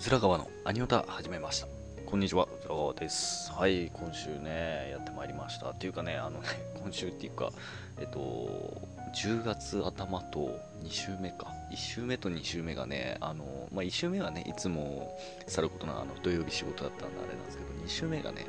[0.00, 1.66] うずら川のアニオタ始めました。
[2.06, 3.52] こんにちはうずら川です。
[3.52, 3.90] はい。
[3.92, 5.72] 今週ねやってまいりました。
[5.72, 6.48] っていうかねあのね
[6.82, 7.52] 今週っていうか
[7.98, 8.80] えっと
[9.14, 11.52] 10月頭と2週目か。
[11.70, 15.14] 1週目と2週目がねあの、まあ、1週目はねいつも
[15.46, 18.46] さることなあの土曜日仕事だったんであれなんですけど2週目がね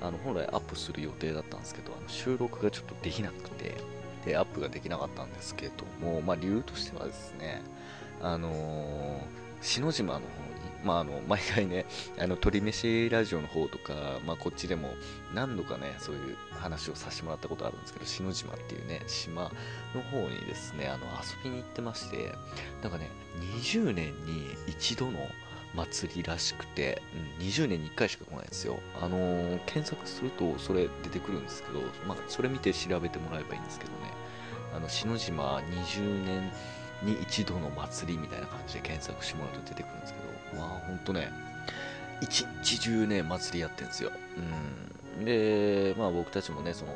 [0.00, 3.74] あの本来アップする予定だったんですけどあの収録がちょっとできなくて
[4.24, 7.60] でアップができなかったんですけども、まあ、理由としてはですね
[8.22, 9.20] あのー、
[9.60, 10.53] 篠島の方
[10.84, 11.86] まあ、あの 毎回ね、
[12.18, 14.94] あの鳥飯ラジオの方とか、まあ、こっちでも
[15.32, 19.50] 何度かね、そういう話をさせてもらったことあるんですけど、篠島っていうね、島
[19.94, 22.34] の方にですね、あの遊びに行ってまして、
[22.82, 23.10] なんかね、
[23.60, 25.28] 20年に一度の
[25.74, 27.02] 祭りらしくて、
[27.38, 28.78] うん、20年に1回しか来ないんですよ。
[29.00, 33.96] あのー、検索するとそれ出てくるんですけど、まあ、それ見て調べてもらえばいいんですけどね、
[34.74, 36.52] あの、篠島20年
[37.04, 41.30] に一度の祭りみたいな感じで検索してもらうと出てくるんですけど、まあほんとね、
[42.20, 44.12] 一日中ね、祭りやってるんですよ。
[45.18, 45.24] うん。
[45.24, 46.92] で、まあ僕たちもね、その、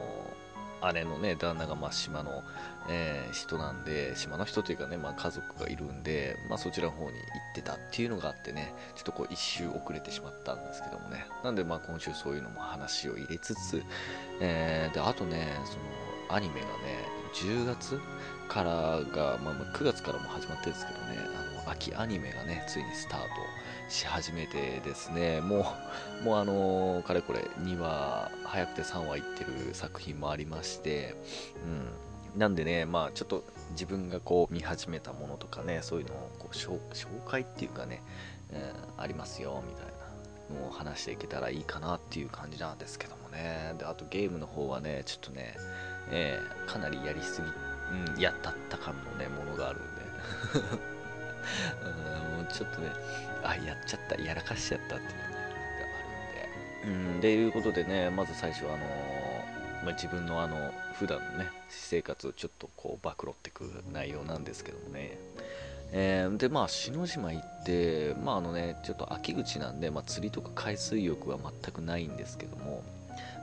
[0.92, 2.44] 姉のね、旦那がま島の、
[2.88, 11.26] えー、人なんで、島の人というかね、まあ家族がいるんで、まあそちらの方に行ってたっていうのがあってね、ちょっとこう一周遅れてしまったんですけどもね。
[11.42, 13.82] なんでまあ今週そういうのも話を入れつつ、
[14.40, 16.72] えー、で、あとね、そのアニメがね、
[17.34, 18.00] 10月
[18.48, 18.70] から
[19.12, 23.26] が、まあ、9月からも始まってるんですけどね、あの秋アニメがね、ついにスタート
[23.88, 25.66] し始めてですね、も
[26.22, 31.14] う、もうあの、かれこれ2話、早くて3話いってる作品もありまして、
[31.64, 32.38] うん。
[32.38, 36.78] なんでね、まあちょっと自分がこう見始めたものとかね、そういうのをこう紹
[37.26, 38.02] 介っていうかね、
[38.52, 38.56] う
[39.00, 43.74] ん、ありますよ、みたいなのを話していけたらいいかなっていう感じなんですけどもね。
[43.78, 45.56] で、あとゲームの方はね、ちょっとね、
[46.10, 47.48] えー、かなりやりすぎ、
[48.14, 49.88] うん、やったった感のね、ものがあるんで。
[51.82, 52.90] うん、もうちょっとね、
[53.42, 57.14] あ、やっちゃった、やらかしちゃったっていうのがあるんで。
[57.14, 65.18] うん、でいうことでね、まず最初はあのー、まあ、自分のあの、普段のね、私生活をちょっとこう、暴露ってく内容なんですけどもね。
[65.90, 72.82] えー、で、まあ、篠島行って、まああのね、ちょっと秋口なんで、まあ、釣りとか海水浴は全くないんですけども、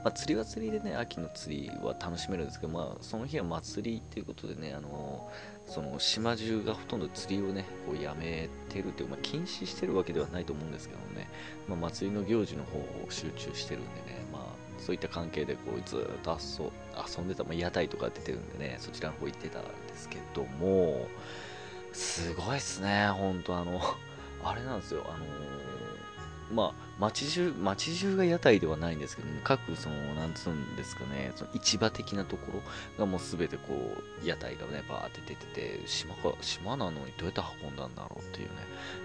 [0.06, 5.28] まあ、釣りは釣りでね、秋の釣りは楽しめるんですけど、まあ、その日は祭りっていうことでね、あの
[5.66, 11.28] その島中がほとんど釣りをね、こうやめてるっていう、まあ、禁止してるわけではないと思うんですけどね、
[11.66, 14.42] まあ、祭りの行事の方を集中してるんでね、まあ、
[14.78, 21.08] そういった関係でこうずっと遊んでた、まあ、屋台とか出てるんでね、そちらの方行ってたんですけども、
[21.92, 23.80] すごいっすね、ほんとあの、
[24.44, 25.24] あれなんですよ、あの
[26.52, 32.62] まあ、街中、街中が屋台ではないんですけども、各、その、なんつうんですかね、その市場的なところ
[32.98, 38.54] がもうすべてこう、屋台がね、バーって出てて、島か、島なのにどうやって運んだんだろうっていうね、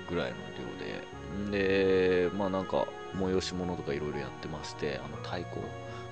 [0.10, 1.04] ぐらいの量で、
[1.48, 5.62] んで、まあなんか、催し物とかいろいろやってまして、あの、太鼓、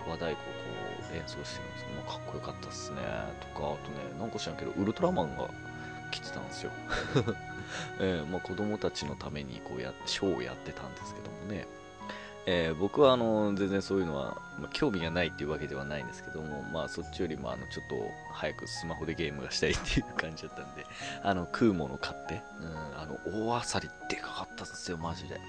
[0.08, 0.40] 和太鼓をこ
[1.14, 2.98] う、演奏してるんですけど、まあ、かっこよかったっすね、
[3.40, 5.50] とか、あとね、なんか知らんけど、ウルトラマンが
[6.12, 6.72] 来てたんですよ。
[8.00, 11.68] えー、まあ、子供たちのためにこうやショーをやってたんですけどもね、
[12.46, 17.96] えー、僕はあの全然そういうのは、まあ、興味がないっていうわけではないんですけども、まあ、そっちよりもあのちょっと
[18.34, 20.86] 早くスマホでゲームがしたいっていう感じだったんで
[21.24, 25.40] あの食うもの買って、うん、あの大あさりでかかったんですよマジで、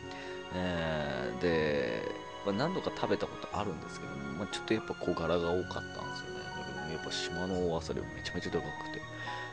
[0.54, 2.02] えー、で、
[2.44, 6.40] まあ、何度か食べたことあるんですけども、まあ、ちょっとやっぱ小柄が多かったんですよね。
[6.92, 9.00] やっぱ島の大あさりはめちゃめちゃでかくて。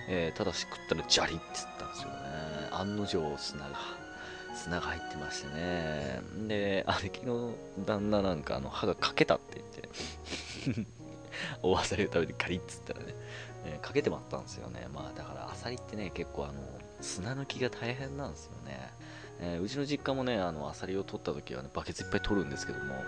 [0.08, 2.10] えー、ただし食ったらジャリって言ったんですよ。
[2.10, 2.17] ね。
[2.80, 3.76] 案の定砂が、
[4.56, 6.22] 砂が入ってましてね。
[6.48, 7.54] で、姉貴の
[7.86, 9.62] 旦那なんかあの歯が欠けたって
[10.66, 10.88] 言って
[11.62, 13.16] おあさりを食べてカリッつったらね、
[13.66, 14.88] えー、かけてまったんですよね。
[14.94, 16.54] まあだからあさりってね、結構あの、
[17.02, 18.92] 砂抜きが大変なんですよね。
[19.40, 23.04] えー、うちの実家もね、あの、アサリを取った時はね、バケツいっぱい取るんですけども、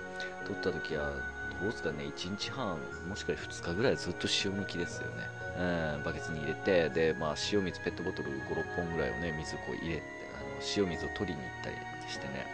[0.45, 1.11] 取った時は、
[1.59, 2.77] どうですかね、1日半、
[3.07, 5.39] もしくは2日ぐらいずっと塩抜きですよね。
[5.57, 10.03] うん、バケツに入れて、で、まあ、塩水ペットボトル5、6本ぐらいをね、水こう入れて、
[10.35, 11.75] あの塩水を取りに行ったり
[12.09, 12.45] してね、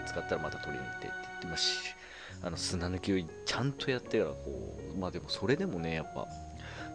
[0.00, 1.94] うん、使ったらまた取りに行ってって言ってまし、
[2.42, 6.28] あの砂抜きをちゃんとやってからこう、まあでもそれでもね、やっぱ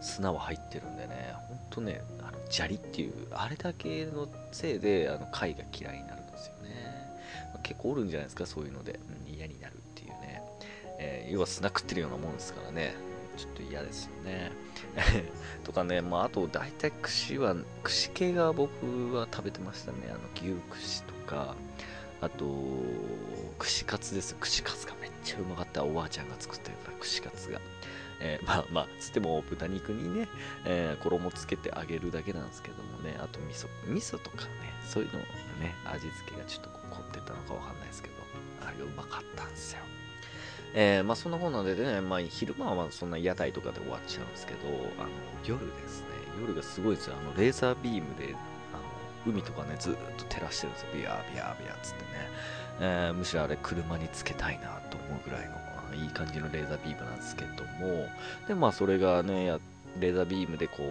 [0.01, 6.69] 砂は入ってるんでね、ほんとね、あの砂利っていう、あれだけのせいで、あの貝が嫌いになるですよね。
[7.63, 10.43] 結構おるんじゃないですか、そういうので、うん、嫌になるっていうね。
[10.97, 12.93] えー、要は砂食ってるようなもんですからね。
[13.37, 14.51] ちょっと嫌ですよね。
[15.63, 19.97] とかね、まあ、あと大体串は、串系が僕は食べてましたね。
[20.09, 21.55] あの牛串とか、
[22.21, 22.45] あと、
[23.57, 24.35] 串カツです。
[24.35, 25.83] 串カツがめっちゃうまかった。
[25.85, 27.61] おばあちゃんが作ってた串カツが。
[28.19, 30.27] えー、 まあまあつっても豚肉にね、
[30.65, 34.51] えー、衣つけてあげるだけなんですけどもねあと味噌味噌とかね
[34.85, 38.15] そういうのね味付けがちょっと凝ってたのかわかんないですけど
[38.65, 39.79] あれがうまかったんですよ
[40.73, 44.59] えー、まあそんなこんなんでね、まあ昼間はそんな屋台とかで終わっちゃうんですけど、
[44.99, 45.09] あの
[45.43, 46.07] 夜ですね、
[46.39, 47.15] 夜がすごいですよ。
[47.19, 48.35] あのレーザービームで、
[48.71, 50.87] あの海とかね、ずっと照らしてるんですよ。
[50.93, 52.09] ビヤービヤービヤーつってね。
[52.81, 55.55] えー、むしろあれ車につけたいなと思うぐらいの
[55.99, 58.07] いい感じのレーザービームなんですけども、
[58.47, 59.57] で、まあそれがね、
[59.99, 60.83] レーザービームでこ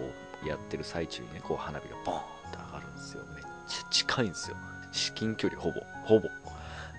[0.43, 2.21] うやってる最中にね、こう花火がボーンっ
[2.51, 3.23] て上がるんですよ。
[3.35, 4.57] めっちゃ近いんですよ。
[4.91, 6.29] 至近距離ほぼ、ほぼ。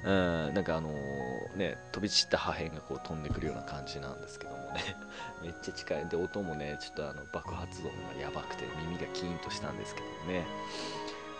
[0.02, 4.96] うん、なんかあのー、ね、飛び散った破片がこう飛んでくるような感じなんですけどもね、
[5.42, 6.08] めっちゃ近い。
[6.08, 10.46] で、音もね、ちょっとあの爆発音がやばくて耳がキーンとしたんですけどね、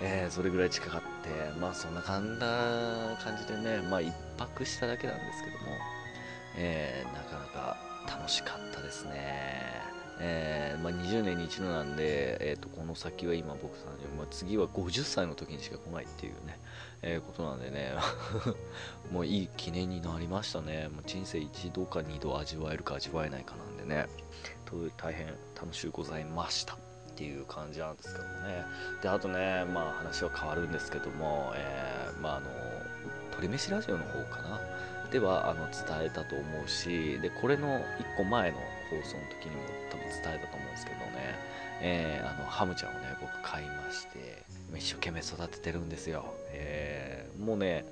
[0.02, 2.22] えー、それぐらい近かって、まあそんな感
[3.38, 5.76] じでね、まあ一泊しただけなんですけども、
[6.56, 7.76] えー、なかなか
[8.06, 9.81] 楽しかったですね。
[10.23, 16.61] えー、まあ、20年に一度なんで、えーと、この先は今僕30、まあ、次は50歳の時にしか来ないっていうね、
[17.00, 17.94] えー、ことなんでね。
[19.11, 20.88] もういい記念になりましたね。
[20.88, 24.06] もう人生一度か二度味わえるか味わえないかなんでね。
[24.96, 25.26] 大変
[25.61, 26.79] 楽しゅうございましたっ
[27.17, 28.64] ていう感じなんですけどね。
[29.03, 32.46] であとねまあ話は変わるんですけども、えー、まああの
[33.32, 34.61] 鳥飯ラジオの方かな。
[35.10, 37.82] ではあの伝えたと思うしでこれの1
[38.16, 38.58] 個前の
[38.90, 41.04] 放送の時にも多分伝えたと思うんですけどね、
[41.80, 44.44] えー、あのハムちゃんをね僕買いまして
[44.76, 47.84] 一生懸命育ててるんですよ、えー、もうね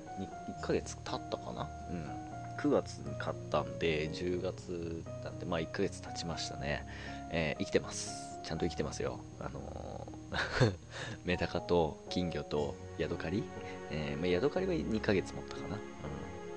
[0.61, 1.67] 1ヶ月経ったかな？
[1.91, 2.19] うん。
[2.59, 6.85] 9月に買ったんで10月なんでまあ1ヶ月経ちましたね、
[7.31, 8.37] えー、生きてます。
[8.43, 9.19] ちゃんと生きてますよ。
[9.39, 10.07] あの、
[11.23, 13.43] メダカと金魚とヤドカリ、
[13.91, 15.81] えま、ヤドカリは2ヶ月持ったかな、うん、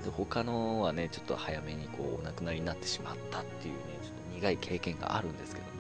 [0.04, 5.72] で他のはねちょっと早めにこうお亡くなりになってしまったっていうねちょっと苦い経験があるんですけども、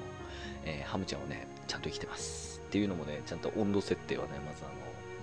[0.64, 4.72] えー、ハムちゃんはねちゃんと生きてますっていうのもね、ちゃんと温度設定はね、まずあの、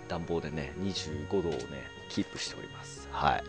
[0.07, 1.59] 暖房でね、25度をね、
[2.07, 3.09] キープしております。
[3.11, 3.43] はい。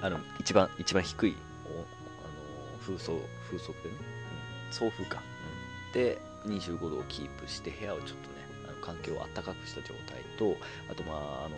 [0.00, 3.96] あの、一番、一番低い、おあの風速、風速でね、
[4.68, 5.22] うん、送風か、
[5.86, 5.92] うん。
[5.92, 8.16] で、25度をキープして、部屋をちょっとね、
[8.68, 10.56] あの環境を暖かくした状態と、
[10.90, 11.56] あと、まあ、あの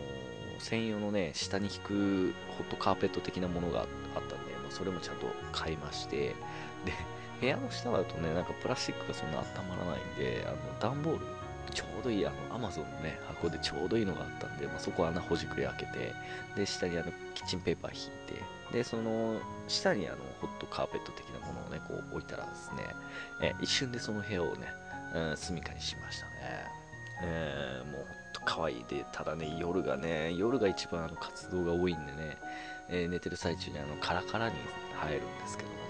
[0.64, 6.34] 専用のね、下に引くホットカーペット的なものがあったんで、まあ、それもちゃんと買いまして、で、
[7.38, 11.26] 部屋の下だとね、なんかプラスチックがそんな温まらないんで、あの段ボール
[11.70, 16.14] ちょうどいい、あの、アマゾンのね、箱でちょうどいいのがあったんで、まあ、そこ穴ほじくり開けて、
[16.56, 19.38] で、下にあの、キッチンペーパー引いて、で、その、
[19.69, 22.87] 下にあの、ホットカーペット的なものをね、こう置いたらですね、
[23.43, 24.69] え一瞬でその部屋をね、
[25.14, 26.32] うん、住みかにしましたね。
[27.22, 32.38] えー、もう可愛いで、ただね、夜がね、夜が一番あの活動が多いんでね、
[32.88, 34.55] えー、寝てる最中にあの、カラカラに
[34.94, 35.82] 入るんですけどもね、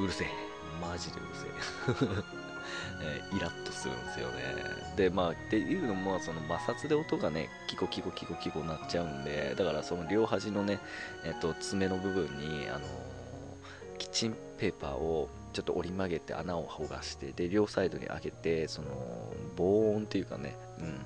[0.00, 0.28] うるせえ。
[0.80, 2.24] マジでうるせえ。
[3.02, 4.42] えー、イラッとするんですよね。
[4.96, 10.80] で、まあ、っていうのも、その摩擦で音がね、キコキコキコキコなっちゃうんで、だからその両端のね、
[11.24, 18.88] えっ、と、爪の部分に、あのー、キッチンペーパーをちょっと折り曲げて穴をほがして、で、両サイドに開けて、その、
[19.56, 21.00] 防音っていうかね、うん、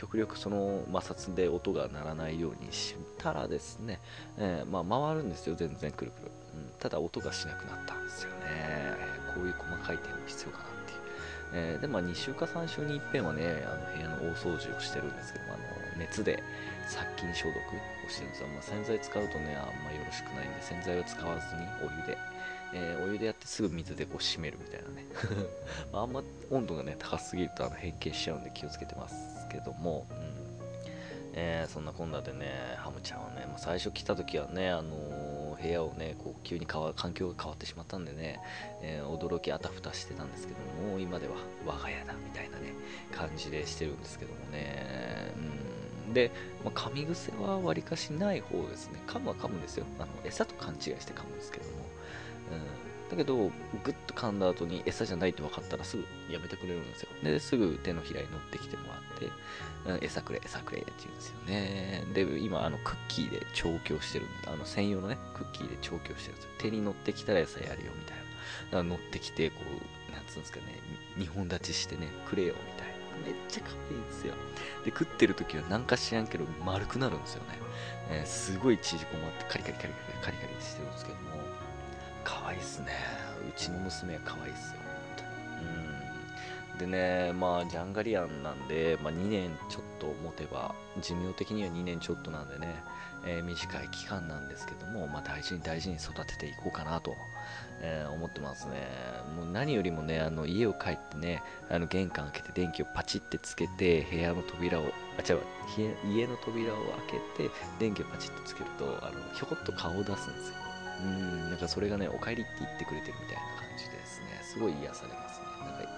[0.00, 4.00] 極力その摩擦で音が鳴らないようにしたらですね、
[4.38, 6.30] えー、まあ、回るんですよ、全然くるくる。
[6.54, 8.96] うん、ただ音がしなくなったんですよね。
[9.34, 10.79] こういう細かい点も必要かな
[11.52, 15.56] えー、で、まあ、2週か3週に一遍はね、あの部屋の大掃除をしてるんですけど、あの
[15.98, 16.42] 熱で
[16.86, 17.60] 殺菌消毒
[18.06, 18.48] をしてるんですよ。
[18.48, 22.18] まあ、洗剤使うとね、あんまよろしくないんで、洗剤は使わずにお湯で、
[22.72, 25.06] えー、お湯でやってすぐ水でこう締めるみたいなね。
[25.92, 30.40] まあ、あんま温度がね、高すぎるとあの変形しちゃうんで気をつけてますけども、うん
[31.34, 34.94] えー、そんなこんなでね、ハムちゃんはね、まあ、最初来た時はね、あの、
[35.62, 38.40] 部屋をね、こう急に変わ環境が変わってしまったんでね、
[38.82, 41.34] えー、驚きあたふたしてたんですけども、今では
[41.66, 42.72] 我が家だみたいなね、
[43.12, 45.32] 感じでしてるんですけどもね、
[46.06, 46.30] うん、で、
[46.64, 49.00] まあ、噛み癖はわりかしない方ですね。
[49.06, 49.86] 噛むは噛むんですよ。
[49.98, 51.70] あの餌と勘違いして噛むんですけども。
[52.52, 53.50] うんだけど、
[53.82, 57.08] ぐっと噛んだ後に餌じゃないって分かったらすぐやめてくれるんですよ。
[57.24, 62.04] で、すぐ手のひらに乗ってきてもらって、餌くれ、餌くれって言うんですよね。
[62.14, 66.50] で、今、あの、クッキーで調教してるんで、あの、専用のね、クッキーで調教してるんですよ。
[66.58, 68.16] 手に乗ってきたら餌やるよ、みたい
[68.70, 68.82] な。
[68.84, 69.56] 乗ってきて、こ
[70.08, 70.78] う、なんつうんですかね、
[71.18, 73.00] 2本立ちしてね、くれよ、みたいな。
[73.26, 74.34] めっちゃ可愛いんですよ。
[74.84, 77.58] で、食ってる時はなんか知らんけど丸くなるんですよね。
[78.10, 81.18] えー、すごい縮こまってカリカリカリカリカリカリしてるんですけど、
[82.30, 82.92] 可愛いっすね。
[83.48, 84.80] うちの娘は可愛いっすよ。
[86.72, 86.78] うん。
[86.78, 92.84] でね、まあ、ジャンガリアンなんで、まあ、2年ちょっと持てば、寿命的には2年ちょっとなんでね、
[93.26, 97.16] えー、短い期間なんですけども、まあ、大事に大事に育てていこうかなと、
[97.80, 98.88] えー、思ってますね。
[99.36, 105.40] もう何よりもね、あの家を帰ってね、あの玄関開けて電気をパチってつけて、部屋の扉を、あ、違う、
[106.06, 110.69] 家の扉を開けて、電気をパチってつけると、あのひょこっと顔を出すんですよ。
[111.02, 114.40] うん、なんかそれがね、お帰りって言ってくれてるみたいな感じですね。
[114.42, 115.46] すごい癒されますね。
[115.60, 115.88] なんか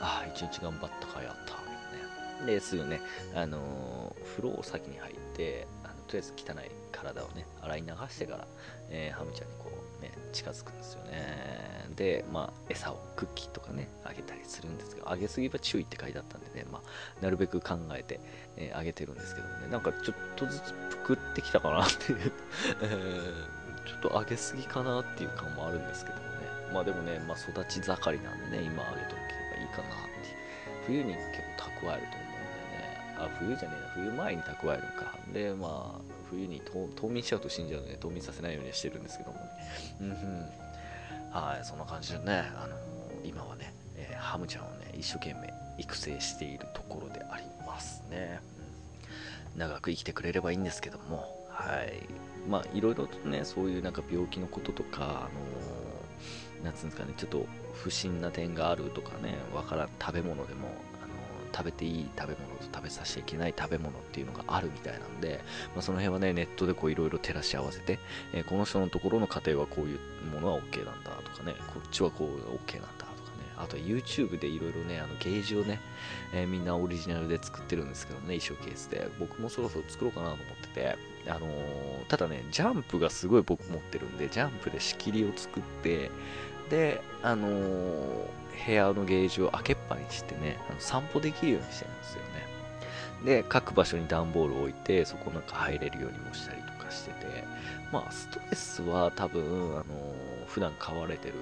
[0.00, 2.54] ああ、一日頑張ったか、やった、みたいなね。
[2.54, 3.00] で、すぐね、
[3.34, 8.46] あのー、風呂を先に入って、あのとりあえず汚い体をね、洗い流してから、
[8.90, 11.86] えー、ハムちゃんにこう、ね、近づくんですよね。
[11.96, 18.20] で、まあ、餌をクッキーとかね、あげたりするんですけど、あげすぎは注意って書いてあったんでね、まあ、なるべく考えて、
[18.56, 22.32] えー、あげてるんですけどもね、なんかちょっとずつぷくってきたかなっていう
[22.82, 23.48] えー、
[23.86, 26.26] ちょっとあげすぎかなっていう感もあるんですけどもね。
[26.72, 29.16] まあでもね、まあ、育ち盛りなんでね、今あげとけ
[29.56, 30.36] ばいいかなって。
[30.86, 31.20] 冬に結
[31.56, 35.14] 構蓄えると思うんでね、あ、冬じゃねえな、冬前に蓄えるか。
[35.32, 36.00] で、まあ、
[36.30, 39.42] 冬に冬眠しちゃうと死んじゃうので、冬眠させないようにしてるんですけどもね。
[40.00, 40.66] うんうん。
[41.30, 42.76] はい、そんな感じでね、あの
[43.24, 48.40] 今はね、えー、ハムちゃんをね、一生懸命育成しているところでありますね。
[49.54, 52.02] うん、長く生きてくれればいいんですけども、はい。
[52.48, 60.68] まあ、いろいろとね、そういうなんか病気のこととか、あのー、なんつうんですかね、ちょっと不審な点があるとかね、わからん食べ物でも、
[61.56, 65.40] 食べていい食べ物と食べさせちゃいけない食べ物っていうのがあるみたいなんで、
[65.74, 67.98] まあ、その辺はね、ネットでこういろいろ照らし合わせて、
[68.34, 69.98] えー、この人のところの家庭はこういう
[70.34, 72.28] ものは OK なんだとかね、こっちはこう
[72.68, 73.05] OK なんだ、
[73.58, 75.80] あと YouTube でいろいろね、あのゲージをね、
[76.32, 79.08] えー、みんなオリジナルで作ってるんですけどね、衣装ケースで。
[79.18, 80.96] 僕もそろそろ作ろうかなと思ってて、
[81.28, 86.10] あのー、ただね、ジャンプがすごい僕持ってるんで、ジャンプで仕切りを作って、
[86.70, 92.46] で、あのー、部屋のゲージを開けっぱにしてね、あの散歩できるようにしてるんですよね。
[93.24, 97.44] で、各場所に段ボールを置いて、そこなんか入れるようにもしたりとかしてて、
[97.92, 99.84] まあ、ストレスは多分、あのー、
[100.46, 101.34] 普段飼われてる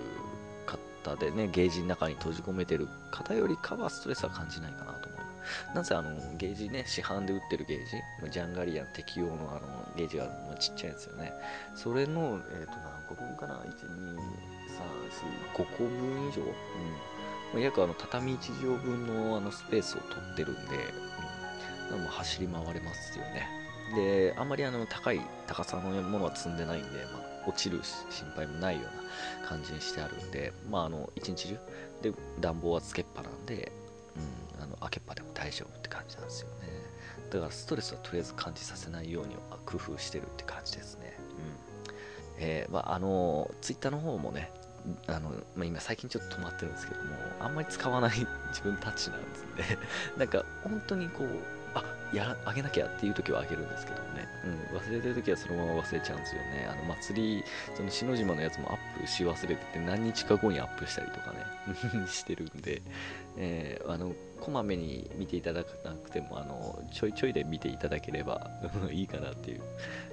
[1.05, 5.75] 方でね、ゲージの中に閉じ込めてる方よりかはストレスは感じないかなと思います。
[5.75, 7.85] なぜあの、ゲージね、市販で売ってるゲー
[8.25, 10.27] ジ、ジャンガリアン適用のあの、ゲージが
[10.59, 11.33] ちっちゃいんですよね。
[11.75, 14.19] それの、えっ、ー、と、何個分かな ?1、2、3、
[15.55, 16.43] 4、5個分以上、
[17.55, 20.61] うん、約あの畳1畳分のあのスペースを取ってるんで、
[21.93, 23.47] うん、も走り回れますよね。
[23.95, 31.59] で、あんまりあの高い高さのものは積んでないんで、まあ、落ちる心配もないような感じにしてあるんで、まあ、あの一日中
[32.03, 33.73] で暖房はつけっぱなんで、
[34.57, 36.69] うん、あの開けっぱでも大丈夫って感じなんですよね。
[37.31, 39.35] だからストレスはとりあえず感じさせないように
[39.67, 41.19] 工夫してるって感じですね。
[41.89, 41.95] うん
[42.39, 44.51] えーまあ、あのツイッターの方もね、
[45.07, 49.79] あの、まあ、今最近ちょっと止まってるんですけども、あんまり使わない自分たちなんですね。
[50.17, 51.29] なんか本当にこう、
[51.75, 54.29] あ、やら、あげなきゃっていう時はあげるんですけどね。
[54.73, 56.69] うん、忘れてる時はそのまま忘れちゃうんですよね。
[56.71, 62.83] あの、祭り、その篠島のやつもアップし忘れてて何日か後にアップしたりとかね、 してるんで、
[63.37, 68.51] えー、あの、こまめに見ていただかなくても、あの、ちょいちょいで見ていただければ
[68.93, 69.63] いいかなっていう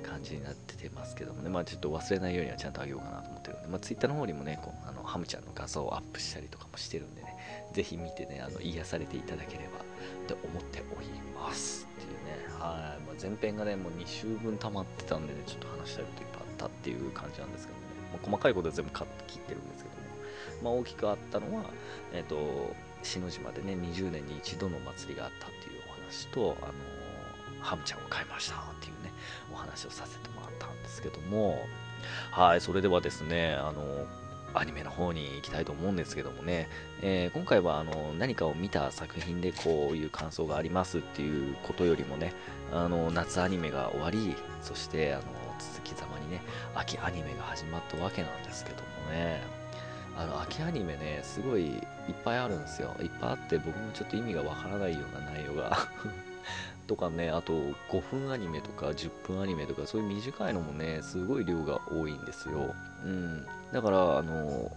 [0.01, 7.36] 感じになっててますけどもね、まあちょっと忘れないようにはちゃんとあげようかなと思ってるんで、まあ Twitter の方にもね、こうあのハムちゃんの画像をアップしたりとかもしてるんでね、
[7.74, 9.80] ぜひ見てね、あの癒されていただければ。
[10.27, 20.01] と思っておりますっていうね、はい、まあ、前編がね、もう2週分溜まってたんでね、ちょっと話したいこといっぱいあったっていう感じなんですけどね、まあ、細かいことは全部カット切ってるんですけども、
[20.63, 21.63] まあ、大きくあったのは、
[22.13, 26.74] えっ、ー、と、篠島でね、20年に一度の祭りがあったっていうお話と、あの
[27.62, 29.12] ハムちゃんを買いましたっていうね、
[29.51, 31.60] お話をさせてもらったんですけども、
[32.31, 34.05] はい、それではですね、あの
[34.53, 36.70] アニメの方に行きたいと思うんですけどもね、
[37.01, 42.34] えー、今回はあの何かを見た作品でこういう感想がありますっていうことよりもね、
[42.72, 45.24] あの夏アニメが終わり、そしてあの
[45.60, 46.41] 続きざまにね、
[46.75, 49.41] 秋アニメが始まったわけなんですけどもね、
[50.17, 51.81] あの秋アニメね、すごいいっ
[52.24, 52.96] ぱいあるんですよ。
[53.01, 55.88] いっぱいあって僕もちょっと意味がわからないような内容が。
[56.91, 57.53] とかね、あと
[57.89, 62.75] 5分アニメとか10分アニメとかそういう短いのもね、すごい量が多いんですよ。
[63.05, 63.45] うん。
[63.71, 64.69] だから、あの、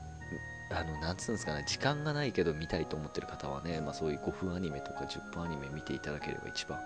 [0.70, 6.78] あの、なんつうんですかね、時間がないけど見たいと思ってる方はね、まあそういう5分アニメとか10分アニメ見ていただければ一番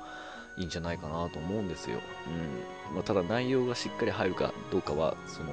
[0.56, 2.00] いいんじゃないかなと思うんですよ。
[2.26, 2.94] うん。
[2.94, 5.52] まあ、ただ内容がしっかり入るかどうかは、その、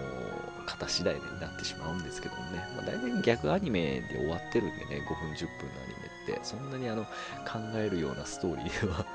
[0.65, 5.93] 型次第になってしまうんですけどもね、まあ、大体逆アニメで終わってるんでね、5分10分のアニ
[6.27, 9.05] メって、そんなにあの、考えるようなストーリーでは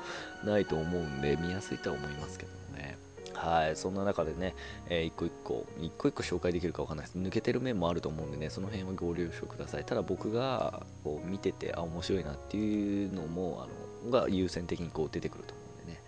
[0.43, 2.97] ないと思うんで、見やすいとは思いますけどもね。
[3.33, 4.55] はい、そんな中でね、
[4.89, 7.17] えー一個一個、一個一個紹介できるかわかんないです。
[7.17, 9.85] 抜けてる面もあると思うんでね、その辺はご了承ください。
[9.85, 16.01] ただ僕がこう見てて、あ、面白いなっていうのも、あのが優先的にこう出てくると思うんでね。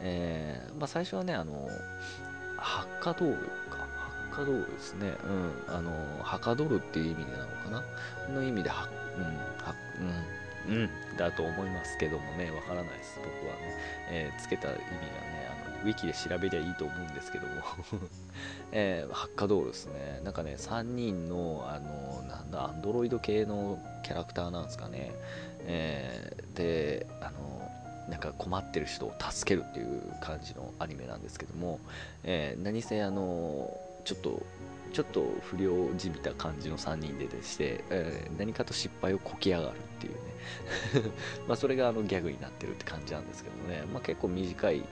[0.00, 1.68] えーまあ、最初はね、あの、
[2.56, 3.50] ハッカドール
[4.30, 4.36] か。
[4.36, 5.14] ハッカドールですね。
[5.68, 5.74] うん。
[5.74, 7.70] あの、ハカドルっていう意味でなのか
[8.28, 8.34] な？
[8.34, 9.74] の意味で、は、うん、は、
[10.68, 13.76] うん、うん、だと思いますけどもね、わからないです、僕はね。
[14.10, 17.52] えーつけた意味がね、あのウィキで調べりゃいいと思うんですけども、
[18.72, 20.20] えーハッカドールですね。
[20.24, 25.12] なんかね、3人の、あの、なんだ、アンドロイド系のキャラクターなんですかね。
[25.60, 27.70] えーで、あの、
[28.08, 31.78] なんか困ってる人を助けるっていう感じのアニメなんですけども、
[32.24, 33.70] えー何せあの
[34.04, 34.42] ちょっと
[34.92, 40.20] ちょっと不良じみた感じの3人ででして、えー何かと失敗をこきやがるっていうね。
[41.46, 44.82] まあそれがあのギャグになってるって感じなんですけどね、まあ、結構短い、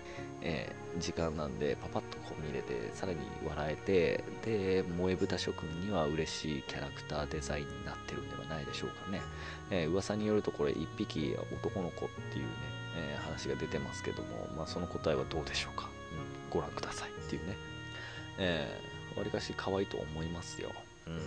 [0.43, 9.21] えー時間なんでパパッとこう見れてさらに笑えてで萌え豚諸君には嬉しいキャラクターデザインになってるんではないでしょうかね、
[9.71, 12.51] えー噂によるとこれ1匹男の子っていうね、
[12.97, 17.57] えー話が出てますけども、まあ、その答えはどうでしょうか、うん、ご覧くださいっていうね。
[18.39, 18.88] えー、
[19.19, 20.71] わりかし可愛いと思いますよ。
[21.07, 21.19] うん。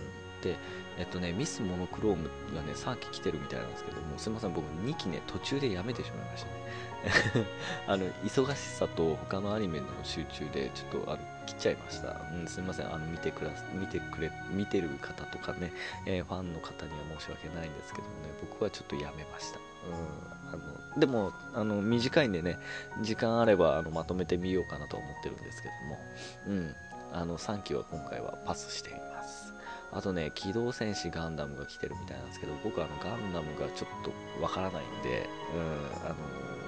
[0.42, 0.56] で、
[0.98, 7.46] えっとね、ミスモノクロームがね、3期来てるみたいなんですけども、すいません、僕2期ね、途中でやめてしまいましたね。
[7.88, 12.20] あの、忙しさと他のアニメの集中で、ちょっと、あの、切っちゃいました。
[12.32, 15.72] うん、すいません、あの、見てくだす、見てくれ、見てる方とかね、
[16.06, 19.58] えーファンの方には申し訳ないんですけどもね、僕はちょっとやめました。
[19.58, 20.52] うん。
[20.52, 20.56] あ
[20.94, 22.58] の、でも、あの、短いんでね、
[23.00, 25.98] 時間あれば、あの、まとめてみようかなと思ってるんですけども、
[26.46, 26.76] うん。
[27.12, 29.52] あの3期は今回はパスしています。
[29.94, 36.14] あとね機動戦士ガンダムが来てるみたいなんですけど僕はあのガンダムがちょっとわからないんで、うん、あの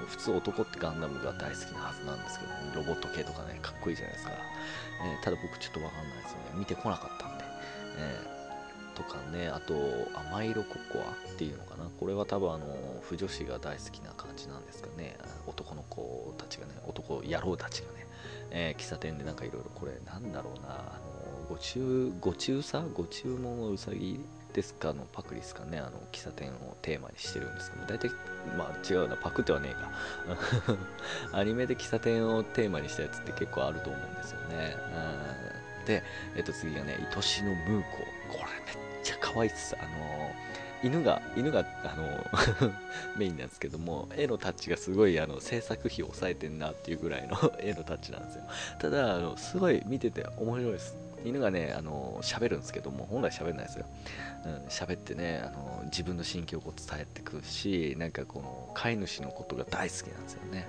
[0.05, 4.33] 普通男ってガンダムが大好きなはずなんですけど、ねロボット系とかねかっこいいじゃないですか、
[5.03, 6.43] えーただ僕ちょっとわかんないですよね。
[6.53, 7.45] 見てこなかったんで、
[7.97, 8.35] えー
[8.95, 9.73] とかねあと
[10.31, 11.89] 甘い色ココアっていうのかな。
[11.99, 12.65] これは多分あの
[13.01, 15.17] 腐女子が大好きな感じなんですかね。
[15.45, 18.04] 男の子たちがね男野郎たちがね。
[18.51, 24.19] えー喫茶店でなんかいろいろこれなんだろうなあのご注ご注さご注文はうさぎ
[24.53, 28.09] ですかのパクリですかねあの喫茶店をテーマにしてるんですけど大体
[28.57, 29.91] まあ違うなパクってはねえか。
[31.37, 34.77] アニメで喫茶店をテーマにしたやつって結構あると思うんですよね。
[35.79, 35.85] うん。
[35.85, 36.03] で、
[36.35, 37.97] えっと、次がね愛しのムーコ
[38.29, 39.75] これめっちゃ可愛いっす。
[39.77, 40.31] あの
[40.85, 42.71] 犬が犬があの
[43.17, 48.43] メインなんですけども絵のタッチがすごいあの制作費を抑えてんなっていうぐらいの 絵のタッチなんですよ。
[48.77, 50.95] ただあのすごい見てて面白いです。
[51.25, 53.85] 犬がねあの喋るんですけども本来喋んないですよ。
[54.45, 60.67] うん喋ってねあの自分の心境を伝えてくるしなんかこの飼い主のことが大好きなんですよね。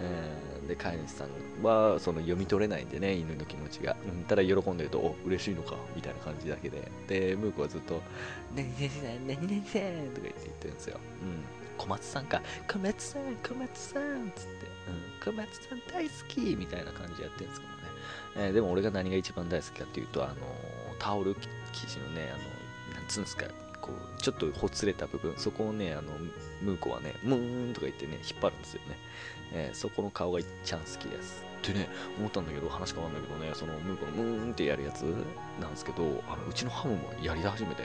[0.00, 0.68] うん。
[0.68, 4.24] で飼い主さんはその読み取れないんでね犬の気持ちが、うん。
[4.24, 6.90] ただ喜んでるとお嬉しいのかみたいな感じだけで。
[7.06, 8.00] でムーコはずっと
[8.56, 11.44] 「何々さん何々さん」とか言って言ってるんですよ、うん、
[11.76, 12.42] 小松さんか。
[12.66, 14.66] 小松さん小松さんっつって、
[15.26, 17.78] うん、小松さん大好きみたいな感じでやってるんですけどね、
[18.36, 20.34] えーでも俺が何が一番大好きかっていうとあの
[20.98, 21.34] タオル
[21.72, 23.46] 生地のねあのなんつうんですか
[23.80, 25.34] こうちょっとほつれた部分。
[25.36, 26.12] そこをねあの
[26.62, 28.98] ムーコはねムーンとか言ってね引っ張るんですよね、
[29.54, 31.44] えーそこの顔がいっちゃん好きです。
[31.64, 31.88] ってね
[32.18, 35.02] 思ったんだけど話変わるんだけどねそのムーコのムーンってやるやつ
[35.58, 37.84] なんですけどあのうちのハムもやり始めて、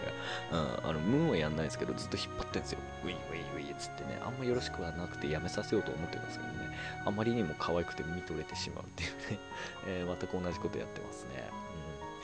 [0.52, 2.80] うん、あのムーンはやんないですけどずっと引っ張ってんですよ。
[3.06, 6.60] ウィーウィーウィーっつってねあんまよろしくはなくてやめさせようと思ってるんですけどね
[7.06, 9.40] あまりにも可愛くて見とれてしまうっていうね、
[9.88, 11.50] えー全く同じことやってますね、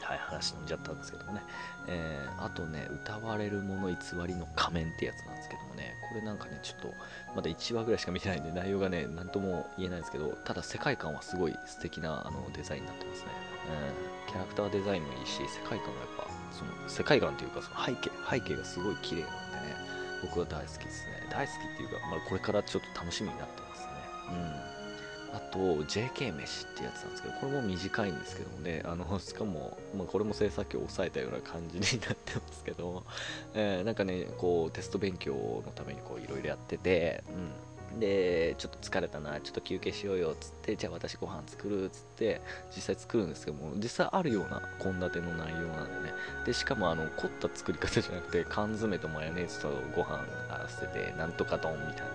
[0.06, 1.42] はい話飛んじゃったんですけどもね、
[1.88, 3.96] えーあとね歌われるもの偽
[4.28, 5.96] りの仮面ってやつなんですけどもね。
[6.10, 6.94] これなんかねちょっと
[7.36, 13.28] まだ1話ぐらいしか見てないんで内容がね何とも言えないんですけどただ世界観はすごい素敵なあのデザインになってますね、
[14.28, 19.96] うん、キャラクターデザインもいいし世界観がやっぱその世界観というかその背景背景がすごい綺麗なんでね。
[20.22, 21.28] 僕は大好きですね。
[21.30, 23.92] 大好きっていうか、まあ、これからちょっと楽しみになってますね。
[24.30, 24.75] うん。
[25.36, 33.04] あと JK 飯ってやつなんですけどこれも短いんですけどもねあのしかも、まあ、これも制作費を抑えたような感じになってますけど、
[33.54, 35.34] えーなんかねこうテスト勉強
[35.66, 37.24] のためにいろいろやってて、
[37.94, 42.42] うん、でちょっと疲れたなちょっと休憩しようよっつってじゃあ私ご飯作るっつって
[42.76, 46.14] 実際作るんですけども実際あるような献立の内容なんでね。
[46.46, 52.10] でしかもあの凝った作り方じゃなくて缶詰とマヨネーズとご飯合わせてなんとか丼みたいなね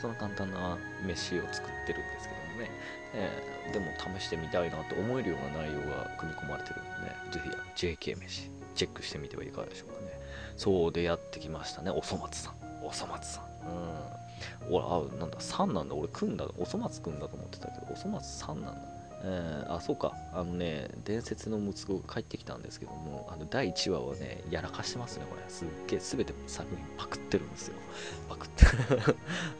[0.00, 2.70] そんな簡単な飯を作ってるんですけどね、
[3.14, 3.86] えーでも
[4.18, 7.16] 試してみたいなと思えるような内容が組み込まれてるんでね。
[7.32, 7.40] ぜ
[7.74, 10.12] ひ JK 飯チェックしてみてはいかがでしょうかね。
[10.56, 11.90] そうでやってきましたね。
[11.90, 12.54] おそ松さん。
[12.84, 13.44] おそ松さん。
[14.70, 14.74] うん。
[14.74, 15.94] 俺あなんだ3なんだ。
[15.94, 18.72] 俺組んだおそ松組んだと思ってたけどおそ松3なんだ。
[19.24, 20.12] えー、あそうか。
[20.32, 25.42] あのね伝説の息子が帰ってきたんですけどもあの第1話はねやらかしてますねこれ。
[25.48, 27.74] すっげえ全て作品パクってるんですよ。
[28.28, 28.64] パクって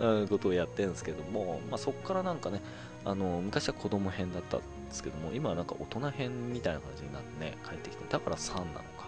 [0.00, 2.60] る ことをやってるんですけども、まあ、そっからなんかね
[3.06, 9.06] あの昔は子供編だったんですけども今はなんか大人編みたいな感じになってね帰ってきてだから3なのか。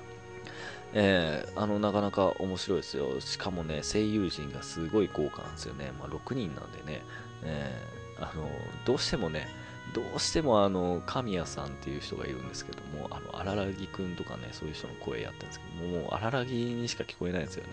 [0.95, 3.21] えー、あのなかなか面白いですよ。
[3.21, 7.03] しかもね声優陣がすごい豪華なんですよね、まあ、6人なんでね、
[7.43, 8.49] えー、あの
[8.87, 9.49] どうしてもね
[9.93, 17.71] どうしてもあの神谷さんっていう人がいるんですけどもあの荒木くんとかねそういう人の声やってるんですけどももう荒木にしか聞こえないんですよね。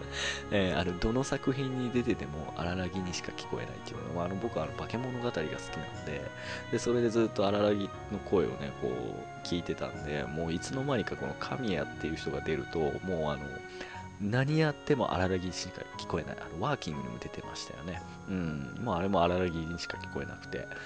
[0.50, 6.22] えー、あのどの作品に出てても荒木にしか聞こえないっていうのはまあの僕はあの化け物語が好きなんで
[6.72, 13.38] でそれでずっと荒木の声をねこう聞いてたんでもういつの間にかこの神谷っていう人が出るともうあの
[14.20, 16.36] 何やっても荒らぎにしか聞こえない。
[16.40, 18.02] あのワーキングにも出てましたよね。
[18.28, 18.80] うん。
[18.82, 20.66] まああれも荒らぎにしか聞こえなくて。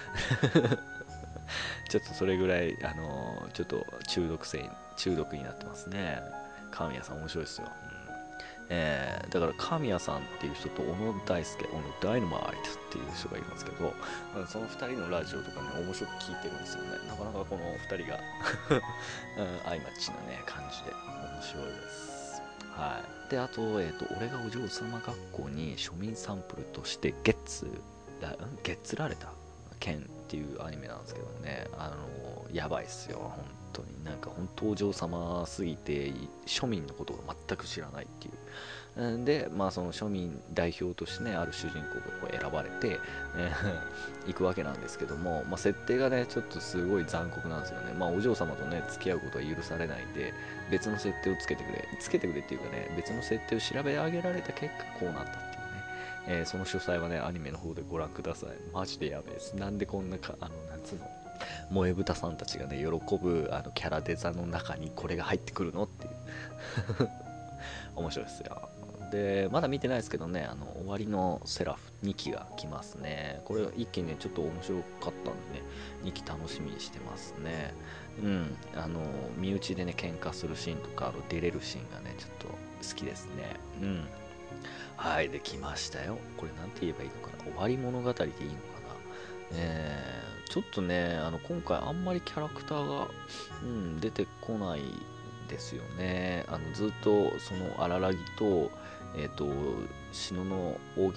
[1.88, 6.22] ちょっとそれぐらい、あの、ちょっと中毒性、中毒になってますね。
[6.70, 7.68] 神谷さん面白いですよ。
[8.68, 12.52] えー、だから神谷さんっていう人と小野大輔、小野ダイナマイトっ
[12.90, 13.94] ていう人がいるんですけど、
[14.46, 16.90] その2人のラジオとかね、面白く聞いてるんですよね。
[17.08, 18.18] なかなかこの2人が
[19.38, 22.42] うん、相マッチなね、感じで面白いです。
[22.70, 23.30] はい。
[23.30, 27.66] で、あと、え、ー、と、俺がお嬢様学校に庶民サンプルとしてゲッツ、
[28.62, 29.28] ゲッツられた？
[29.82, 34.02] 剣っていうアニメなんですけどね、あの、やばいっすよ、本当に。
[34.02, 36.10] なんか、本当お嬢様すぎて、
[36.46, 39.24] 庶民のことを全く知らないっていう。
[39.26, 41.82] で、まあ、その庶民代表としてね、ある主人公が
[42.22, 42.98] こう選ばれて、
[43.36, 47.92] えー、 行くわけなんですけども、まあ、設定がね、ちょっとすごい残酷なんですよね。
[47.92, 50.32] まあ、お嬢様とね、付き合うことは許されないんで、
[50.70, 55.51] 別の設定をつけてくれ、つけてくれっていうかね、別の設定を調べ上げられた結果、こうなった。
[56.26, 58.50] えー、その詳細はね、アニメの方でご覧ください。
[58.72, 59.54] マジでやべえです。
[59.56, 61.08] なんでこんなか、あの、なんつうの、
[61.70, 67.08] 萌え豚さんたちがね、喜ぶあのキャラデザの中にこれが入ってくるのっていう。
[67.96, 68.68] 面白いですよ。
[69.12, 73.42] で、まだ見てないですけどね、あの、終わりのセラフ2期が来ますね。
[73.44, 75.32] これ一気にね、ちょっと面白かったんでね、
[76.04, 77.74] 2期楽しみにしてますね。
[78.22, 79.00] うん、あの、
[79.36, 83.56] 身内でね、喧嘩するシーンとか、あの出れるシーンがね、ちょっと好きですね。
[83.82, 84.08] うん。
[84.96, 86.18] はい、で、来ましたよ。
[86.36, 87.44] これなんて言えばいいのかな。
[87.44, 88.94] 終わり物語でいいのかな。
[89.52, 93.08] えー、ちょっとね、あの、今回あんまりキャラクターが、
[93.62, 94.82] うん、出てこない
[95.52, 96.44] ですよね。
[96.48, 98.70] あのずっとその荒らぎと、
[99.14, 99.46] えっ、ー、と、
[100.12, 101.14] 篠の扇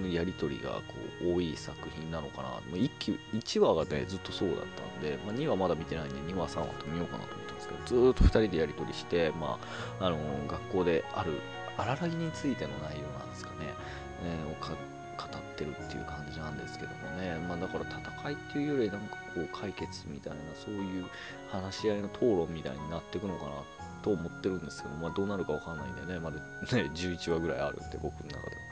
[0.00, 0.82] のやり取りがこ
[1.22, 2.48] う多い作品なのかな。
[2.76, 9.58] 1期、1話がね、ずっとそうだったんで、まあ、2話まだ見てないんで、2話、3話と見ようかなと思ったんですけど、ずっと2人でやり取りして、ま
[9.98, 11.40] あ、あの、学校である
[11.82, 13.74] 荒らぎについての内容なんですかね、
[14.24, 21.06] えー、を語ってるっていう感じなんですけどもね、まあ、だから戦いっていうよりなんかこう解決みたいなそういう
[21.50, 23.50] 話し合いの討論みたいになっていくのかな
[24.02, 28.62] と思ってるんですけど、まあ、どうなるかわかんないんでね、まだね、11話ぐらいあるんで、僕の中でも、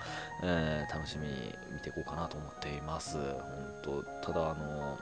[0.44, 3.18] えー、楽しみに見ていこうかなと思っています。
[3.18, 4.98] 本当ただ、あの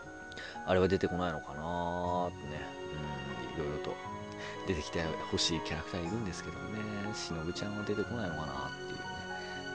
[0.67, 2.61] あれは出てこないのかなーってね、
[3.57, 4.06] うん、いろいろと。
[4.67, 6.79] 出てきてほしいキャラクターいるんですけどね、
[7.15, 9.05] しのぶちゃんは出てこないのかなっていうね、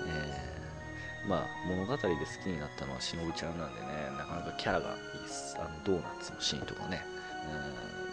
[0.08, 2.08] えー、まあ、物語で好
[2.44, 5.58] きになったのはしのぶちゃんなんでね、なかなかキャラがいいです。
[5.58, 7.02] あのドーナツのシーンとかね、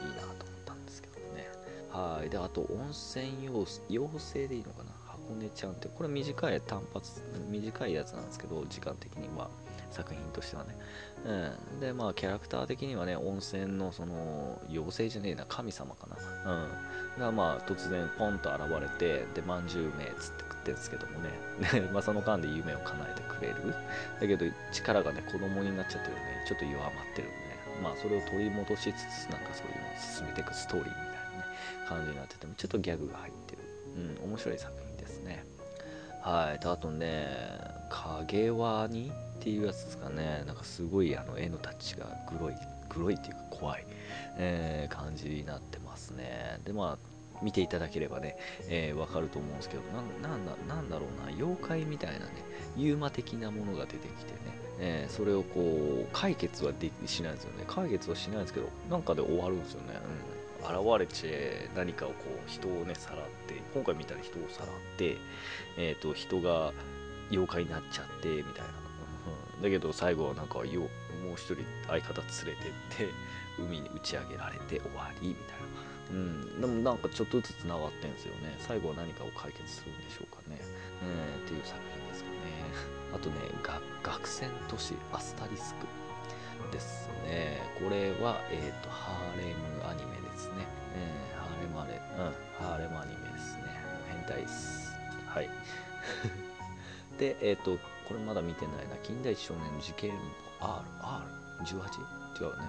[0.04, 1.50] うん、いいなと思ったんですけどね
[1.90, 2.30] はい。
[2.30, 9.50] で、あと、温泉妖妖精でいいのかな箱根ちゃんって、これ短い単発、短いやつなんですけど、時間的には、
[9.90, 10.76] 作品としてはね。
[11.24, 11.80] うん。
[11.80, 16.16] で、まあ、キャラクター的にはね、温泉の、その、妖精じゃねえな、神様かな。
[17.16, 17.20] うん。
[17.20, 21.30] が、まあ、突然、ポンと現れて、で、まんじゅう名つって食ってるんですけどもね。
[21.72, 23.74] で、まあ、その間で夢を叶えてくれる。
[24.20, 27.34] だけど、力がね、子供になっちゃってるんで、ちょっと弱まってるんで、
[27.82, 31.08] まあ、それを取り戻しつつ、なんかそういうのを進めていくストーリーみたいな。
[31.08, 31.18] ね
[31.88, 33.62] 感じになっててもちょっとギャグが入ってる、
[34.20, 35.42] うん、面白い作品ですね
[36.20, 37.28] はいあとね
[37.88, 40.42] 影ワニっていうやつですかね。
[40.46, 42.54] なんかすごいあの絵のタッチがグロい
[42.88, 43.86] グロいっていうか怖い、
[44.36, 46.60] えー、感じになってますね。
[46.64, 48.36] でまあ見ていただければね、
[48.68, 49.82] えー、わかると思うんですけど
[50.22, 52.32] ななんだなんだろうな妖怪みたいなね
[52.76, 54.38] ユーマ的なものが出てきてね、
[54.80, 57.64] えー、それをこう解決はでしないんですよね。
[57.68, 59.94] 解決はしないんですけどなんかで終わるんですよね、
[60.60, 60.98] うん。
[60.98, 65.16] 現れて何かをこう人をねさらって今回みたいに人をさらって、
[65.76, 66.72] えーと、人が
[67.30, 68.77] 妖怪になっちゃってみたいな、
[69.62, 70.82] だけど最後はなんかよ
[71.22, 73.08] もう一人相方連れてって
[73.58, 80.56] 海に打ち上げられて終わりみたいなうん、でもなんかちょっとずつ繋がってんすよね最後は何かを解決するんでしょうかね、
[81.04, 82.36] えー、っていう作品ですかね
[83.14, 83.36] あとね
[84.02, 85.86] 学戦都市アスタリスク
[86.72, 87.60] ですね。
[87.82, 90.66] これは、えっ、と、ハーレムアニメですね。
[90.94, 93.62] えー、ハーレムアレ、うん、ハーレムアニメですね。
[94.12, 94.92] 変態です。
[95.26, 95.50] はい。
[97.18, 98.96] で、えっ、と、これまだ見てないな。
[99.02, 100.82] 近代少年の事件簿 R、
[101.62, 102.44] R18?
[102.44, 102.64] 違うね。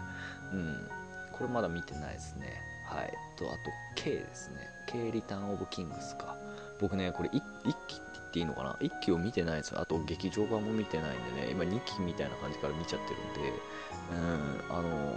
[0.53, 0.87] うん。
[1.31, 2.61] これまだ見てないですね。
[2.85, 3.13] はい。
[3.37, 3.57] と、あと、
[3.95, 4.67] K ですね。
[4.87, 6.35] K リターンオブキングスか。
[6.81, 7.39] 僕ね、これ1
[7.87, 9.79] 期って言っていいのかな ?1 期を見てないですよ。
[9.79, 13.53] あと、劇場版も見てないんでね、今2期みたいな感じから見ちゃってるんで、
[14.69, 15.15] うん、あの、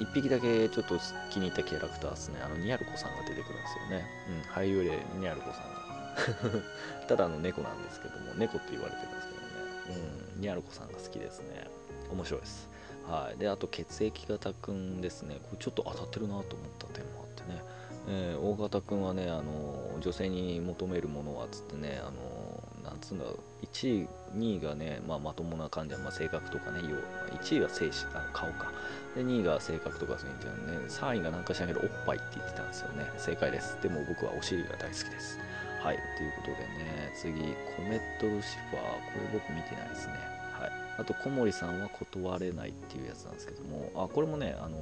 [0.00, 0.98] 1匹だけちょっと
[1.30, 2.40] 気に入ったキャラクターですね。
[2.42, 4.06] あの、ニャルコさんが出てくるんですよね。
[4.46, 5.87] うん、俳優でニャルコさんが。
[7.08, 10.04] ただの猫なんですけども、猫って言われてるんですけどね。
[10.36, 11.66] うん、ニャルコさんが好きですね。
[12.10, 12.68] 面白いです。
[13.08, 17.62] はい、であと血液型くんですね、これちょっと当たってるなと思った点もあってね、
[18.06, 28.72] えー、大型くんはねあの、女性に求めるものはつってね、あのなんつうんだろう、1位、2位がね、まあ、まともな感じで、まあ、性格とかね、1位は精神あ顔か、
[29.14, 33.78] で2位が性格とかそういうんね、3位がなんかしらけど、おっぱいって言ってたんですよね、正解です。
[33.82, 35.38] でも僕はお尻が大好きです。
[35.80, 37.32] はい、ということでね、次、
[37.76, 40.38] コメットルシファー、これ僕見てないですね。
[40.58, 44.80] はい、あと小森さんは断れないっていうやつなんですけどもあこれもね、あのー、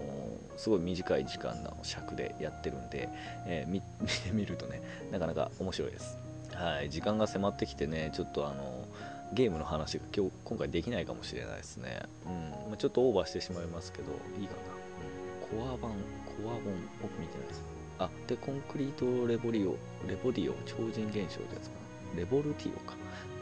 [0.57, 3.11] すごい短い時間の尺でやってるんで、
[3.47, 4.81] えー、 見てみるとね
[5.13, 6.17] なかなか面白いです、
[6.55, 15.91] はい、時間が迫ってきてねちょっとあのー、ゲームの話が今日今回できないかもしれないですね、うんまあ、ちょっとオーバーしてしまいますけどいいかな、うん、コア版
[16.25, 16.63] コア本
[17.03, 17.76] 僕見てないです。
[17.99, 21.77] あでコンクリートレボリオレボディオ超人現象ってやつか
[22.15, 22.95] なレボルティオか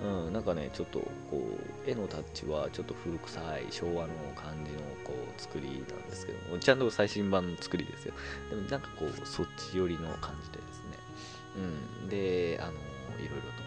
[0.02, 0.98] うん、なんかね、ちょっと
[1.30, 1.42] こ
[1.86, 5.78] う、絵のタッチはちょっと古臭い昭和の感じのこう作りなん
[6.10, 8.14] ですけども、ちゃんと最新版の作りですよ。
[8.50, 10.98] でもなんかこう、そっち寄りの感じでですね。
[12.02, 13.63] うん、で、あの、いろいろと、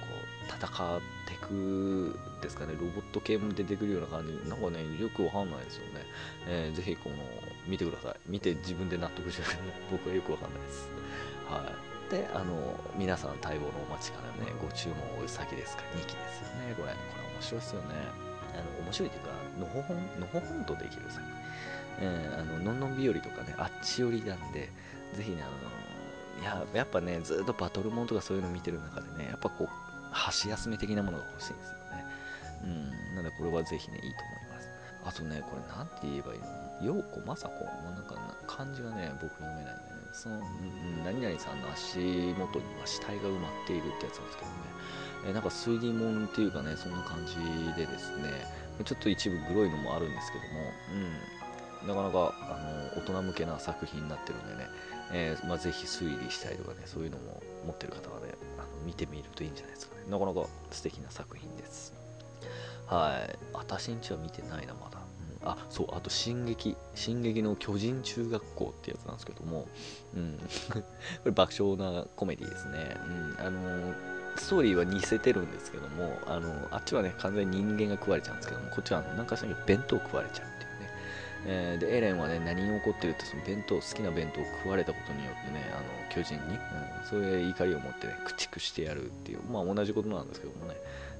[0.47, 6.05] 戦ってくですかね、ロボット系も出てくるような感じ、なんかね、よくわかんないですよね。
[6.47, 7.15] えー、ぜひこの、
[7.67, 8.15] 見てください。
[8.27, 9.61] 見て自分で納得してください。
[9.91, 10.89] 僕はよくわかんないです。
[11.49, 11.97] はい。
[12.09, 12.55] であの
[12.97, 17.87] 皆さん待望のお待ちからねご注文うさぎですか2期ですよねこれこれ面白いですよね
[18.53, 19.29] あの面白いというか
[19.59, 21.19] のほほんのほほんとできるさ、
[21.99, 24.69] えー、あののんのん日和とかねあっち寄りなんで
[25.15, 29.69] ぜひねあのいややっぱねずっとバトルモンとかそういうの見てる中でねやっぱこう
[30.11, 32.05] 箸休め的なものが欲しいんですよね。
[32.63, 33.15] うん。
[33.15, 34.69] なのでこれはぜひねいいと思います。
[35.05, 36.47] あとねこれ何て言えばいいの？
[36.81, 37.47] 陽子雅子？
[37.47, 38.15] もうなんか
[38.45, 39.77] 漢字がね僕読めないんでね。
[40.13, 44.57] その、うん、何々さんの足元には死体が埋まっているってやつなんですけどね、
[45.29, 47.35] え、なんか推理もんっていうかね、そんな感じ
[47.75, 48.47] でですね、
[48.83, 50.71] ちょっと一部グロいのもあるんですけども、
[51.83, 54.69] うん、なかなかあの大人向けな作品になってるんでね、
[55.11, 59.86] えーまあ、ぜひ推理したりとかね、そういうのも持ってる方はね、あの見てみるといいんじゃないですか。
[60.09, 61.93] なかなか素敵な作品です。
[62.85, 63.37] はい。
[63.53, 64.99] 私んちは見てないな、まだ。
[65.41, 65.49] うん。
[65.49, 66.75] あそうあと進撃。
[66.95, 69.67] 進撃の巨人中学校ってやつなんですけども、
[70.15, 70.39] うん、
[70.71, 70.81] こ
[71.25, 73.93] れ爆笑なコメディですね、うん、あの
[74.37, 80.47] ストーリーは似せてるんですけどもあのあっちはね完全に人間が食われちゃうんですけどもこっちは何かしら弁当食われちゃう、
[81.49, 85.83] えー、でエレンはね何に起こってるってその弁当好きな弁当を食われたことによってねあの
[86.13, 86.59] 巨人に、うん、
[87.09, 90.75] そういう怒りを持ってね駆逐してやるっていうまあ同じことなんですけどもね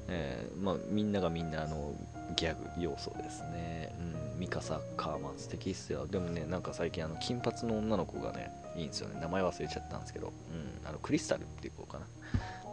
[0.10, 1.94] えー、まあ、みんながみんなあの
[2.36, 3.94] ギャグ要素ですね。
[4.34, 6.08] うん、ミカサカーマン素敵っすよ。
[6.08, 9.20] でもね、なんか最近あの金髪の女の子がね、いいんですよね。
[9.20, 12.06] 名前忘れちゃったんですけど、うん、あのクリスタルっていう子かな。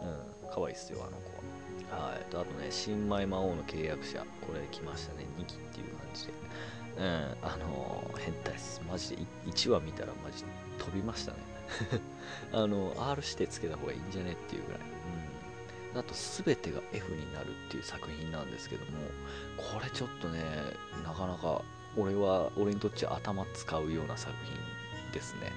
[0.01, 1.17] うん、可愛いっすよ、あの
[1.91, 2.09] 子は。
[2.09, 2.19] はい。
[2.29, 5.25] あとね、新米魔王の契約者、これ来ましたね。
[5.37, 6.44] 2期っていう感じで。
[6.97, 8.81] うん、あの、変態っす。
[8.89, 10.43] マジで1話見たらマジ
[10.77, 11.37] 飛びましたね。
[12.53, 14.81] あの、R してつけた方がいいんじゃねっていうぐらい。
[14.81, 15.35] うん
[15.99, 18.91] あと全てが F になるっていう作品なんですけども
[19.55, 20.41] これちょっとね
[21.03, 21.61] なかなか
[21.97, 25.53] 俺は俺にとっちゃ頭使うような作品ですね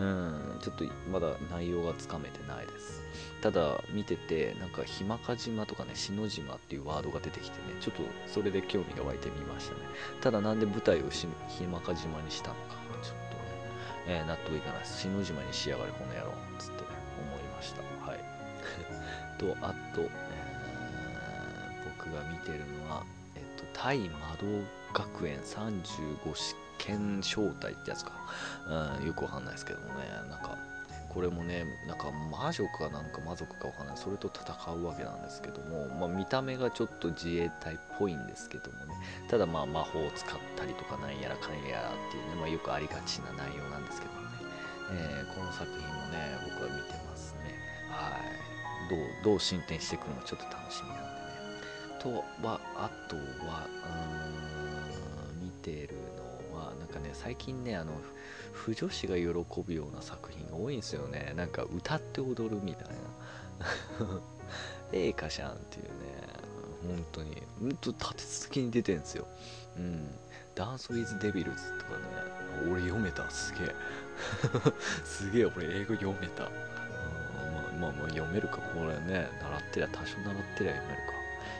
[0.00, 3.01] うんちょっとまだ内容がつかめてないです
[3.42, 9.80] ただ見ててなんか日間賀島とかね篠島っていうワードが出てきてねちょっとそれで興味が湧いてみましたね。
[10.20, 11.26] ただなんで舞台を日
[11.60, 15.00] 間賀島にしたのかちょっとね、えー、納得いかないです。
[15.00, 17.82] 篠島に仕上がれこの野郎つってね思いました。
[18.06, 18.20] はい。
[19.38, 24.46] と、あと、えー、僕が見てるのは、えっと、対窓
[24.94, 28.12] 学園35試験招待ってやつか。
[29.00, 30.56] うん、よくわかんないですけどもね、なんか、
[31.12, 38.94] これもね、なんか魔女かなんか魔族かわかんない、それと戦うわけなんですけども、まあ、見た目がちょっと自衛隊っぽいんですけどもね、
[39.28, 44.26] ただまあ魔法を使ったりとかなんやらかんやらっていうね、まあ、よくありがちな内容なんですけどもね、
[44.92, 47.54] えー、この作品もね、僕は見てますね。
[47.90, 48.52] はい。
[48.90, 51.12] どうどう進展していくのかちょっと楽しみなんでね。
[52.00, 53.68] とはあとは
[55.40, 56.01] 見てる
[56.92, 57.92] かね最近ねあの
[58.52, 59.26] 不女子が喜
[59.62, 61.32] ぶような作品が多いんですよね。
[61.36, 64.20] なんか歌って踊るみたいな。
[64.92, 65.90] ええかしゃんっていうね。
[66.86, 67.42] 本当に。
[67.60, 69.26] 本当立て続けに出てんですよ。
[69.76, 70.06] うん。
[70.54, 72.70] ダンスウィズデビルズとかね。
[72.70, 73.28] 俺読めた。
[73.30, 73.74] すげえ。
[75.04, 76.50] すげえ俺英語読めた、まあ
[77.80, 78.58] まあまあ読めるか。
[78.58, 81.12] これね習ってりゃ多少習ってりゃ読めるか。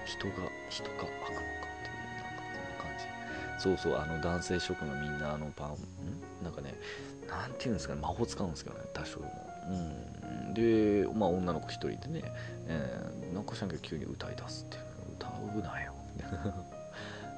[0.04, 0.32] 人が
[0.68, 1.06] 人か。
[1.24, 1.51] 悪魔
[3.62, 5.76] そうそうあの男性諸君がみんなあのパンん？
[6.42, 6.74] なんかね
[7.28, 10.54] なんていうんですかね魔法使うんですけどね多少もうん。
[10.54, 12.22] でまあ女の子一人でね、
[12.66, 14.82] えー、なんかしらんけど急に歌い出すっていう
[15.14, 15.94] 歌うなよ。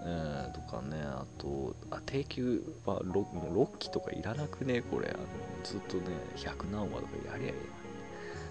[0.06, 5.10] えー、とかねあとあ定休は 6, 6期とかいらなくねこれ。
[5.10, 5.24] あの
[5.62, 6.04] ずっとね
[6.36, 7.54] 100何話とかやりゃいい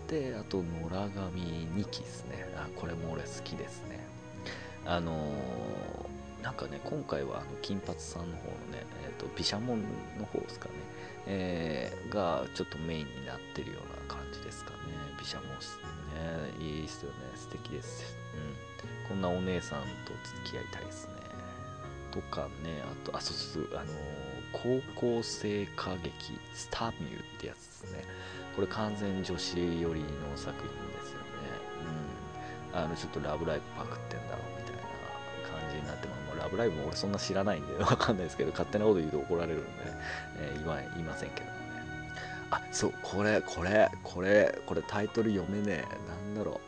[0.07, 2.47] であと野良神2期ですね。
[2.55, 3.99] あこれも俺好きですね。
[4.85, 6.12] あのー、
[6.43, 9.81] なんかね今回はあの金髪さんの方のね、えーと、毘沙門
[10.19, 10.71] の方ですかね、
[11.25, 14.77] えー、がちょっとメインになってるような感じですかね。
[15.17, 16.53] 毘沙門ね。
[16.59, 17.17] いいっすよね。
[17.35, 18.17] 素敵です。
[18.35, 19.09] うん。
[19.09, 21.13] こんなお姉さんと付き合いたいですね。
[22.11, 28.03] とかねあとあそうそうあのー、高校生歌劇スターミューってやつですね。
[28.55, 29.87] これ完全女子寄りの
[30.35, 31.25] 作品ですよね。
[32.73, 32.79] うん。
[32.79, 34.52] あのちょっとラブライブパクってんだろう
[36.53, 39.69] ブライブも俺そんな知らないんでわかんないですけど勝手なこと言うと怒られるんで、
[40.37, 41.57] えー、言わ言いませんけどもね。
[42.51, 46.07] あそうこれこれこれこれタイトル読めねえ。
[46.07, 46.61] なんだろ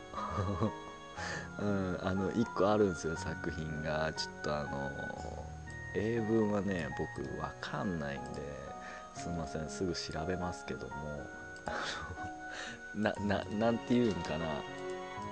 [1.60, 1.62] う。
[1.64, 4.12] うん、あの1個あるんですよ作品が。
[4.12, 4.90] ちょっとあの
[5.94, 8.42] 英文はね僕わかんないんで
[9.14, 10.94] すいませんすぐ調べますけども。
[12.94, 14.46] なななんていうんかな。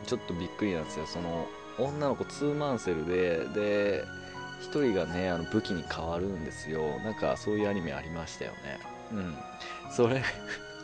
[0.06, 1.06] ちょっとびっくりなんですよ。
[1.06, 4.04] その女の子ツーマンセルでで
[4.62, 6.98] 1人がねあの武器に変わるんですよ。
[7.00, 8.78] なんかそういうアニメありましたよね。
[9.12, 9.34] うん。
[9.90, 10.22] それ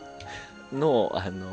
[0.73, 1.49] のあの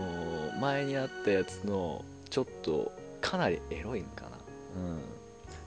[0.60, 4.30] 前にあったやつのちょっとかなりエロいんかな。
[4.78, 5.02] うん。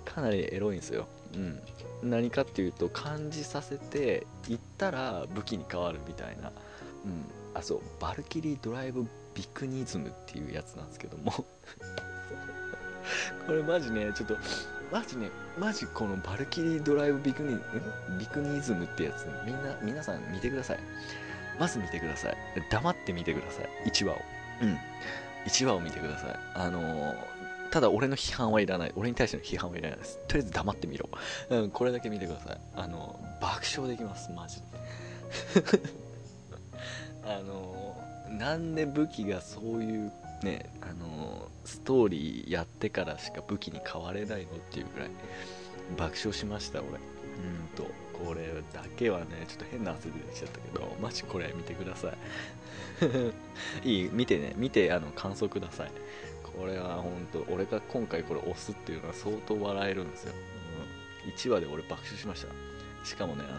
[0.05, 1.07] かなりエロいんですよ。
[1.35, 1.61] うん。
[2.03, 6.53] 何かっていうと感じさせていったら武器に変わるみたいな。
[7.05, 7.25] うん。
[7.55, 7.81] あそう。
[8.01, 11.33] バルキリードライブビクニズムっていうやつなんですけども。
[13.47, 14.37] これマジねちょっと
[14.93, 17.59] マジねマジこのバルキリードライブビクニ
[18.19, 20.79] ビクニズムってやつみんな皆さん見てください
[21.59, 22.37] まず見てください
[22.71, 24.19] 黙って見てください1話を
[24.63, 24.79] うん
[25.47, 28.93] 1話を見てくださいあのーただ俺の批判はいらない。
[28.97, 30.19] 俺に対しての批判はいらないです。
[30.27, 31.09] とりあえず黙ってみろ。
[31.51, 32.59] うん、これだけ見てください。
[32.75, 34.65] あの、爆笑できます、マジで。
[37.25, 37.97] あの、
[38.29, 41.40] なんで武器がそういうね、あの、
[41.71, 45.11] ストーリーやってからしか武器に変われないのっていうぐらい
[45.97, 46.91] 爆笑しました、俺。
[46.91, 52.11] うんと、これだけはね、ちょっと変な汗出てきちゃったけど、マジこれ見てくださ
[53.85, 53.89] い。
[53.89, 55.93] いい、見てね、見て、あの、感想ください。
[56.61, 60.35] これは本当俺が今回これ押すっていうのは相当笑えるんですよ、
[61.25, 63.53] うん、1話で俺爆笑しましたしかもねあ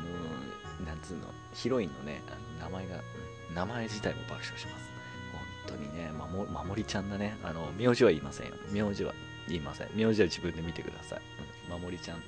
[0.83, 3.01] のなんつうのヒロインのねあの名前が、
[3.55, 4.90] 名前自体も爆笑します
[5.71, 7.37] 当にねまもりちゃんだね。
[7.43, 8.53] あの名字は言いませんよ。
[8.71, 9.13] 名字は
[9.47, 9.89] 言いません。
[9.95, 11.21] 名字は自分で見てください、
[11.65, 12.23] うん、まもりちゃん、うん、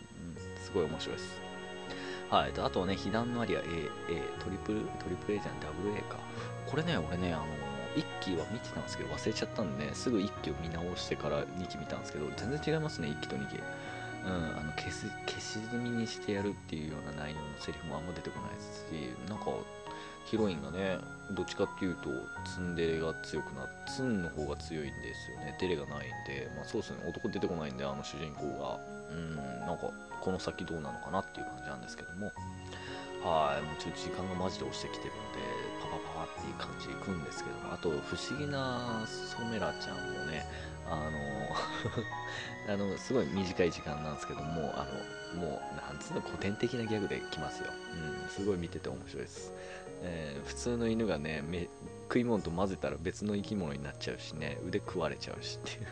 [0.61, 1.41] すごい面白いです。
[2.29, 3.65] はい、あとはね、被弾のアリア A、A、
[4.43, 6.17] トリプル、トリプル A じゃん、ダブル A か。
[6.65, 7.45] これね、俺ね、あの
[7.95, 13.59] 1期は見てたんですけど忘れちゃったんで、ね、すぐ1期を見直してから2期見たんですけど全然違いますね1期と2期。
[14.25, 19.51] うん、あの消す消し済みにしてやるっていうような内容のセリフもあんま出てこないですしなんか
[20.25, 20.97] ヒロインがね
[21.31, 22.09] どっちかっていうと
[22.45, 25.57] ツンデレが強くなツンの方が強いんですよね。
[25.59, 26.49] デレがないんで。
[26.55, 26.97] まあそうですね。
[27.07, 28.79] 男出てこないんであの主人公が。
[29.11, 32.31] うんなんかこの先どうなのかなっていう感じなんですけども。
[33.23, 35.39] はいもうちょっと時間がマジで押してきてるんで
[35.81, 37.73] パパパパっていう感じでいくんですけども。
[37.73, 40.45] あと不思議なソメラちゃんもね
[40.89, 41.09] あ
[42.67, 47.69] の あのすごい短い時間なんですけどもあのもうなんつうの古典的なギャグできますよ、
[48.23, 49.53] うん、すごい見てて面白いです、
[50.03, 51.43] えー、普通の犬がね
[52.07, 55.87] 食い物と混ぜたら別の生き物になっちゃうしね腕食われちゃうしっていう。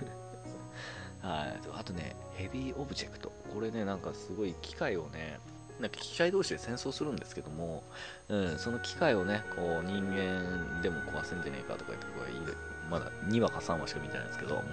[1.26, 1.60] はい。
[1.74, 3.32] あとねヘビーオブジェクト。
[3.54, 5.40] これねなんかすごい機械をね
[5.80, 7.84] なんか機械同士で戦争するんですけども、
[8.30, 12.54] うん、その機械をね、こう人間でも壊せんじゃねえかとか言ってこれ
[12.90, 14.64] まだ2話か3話しか見てないんですけど、うん、っ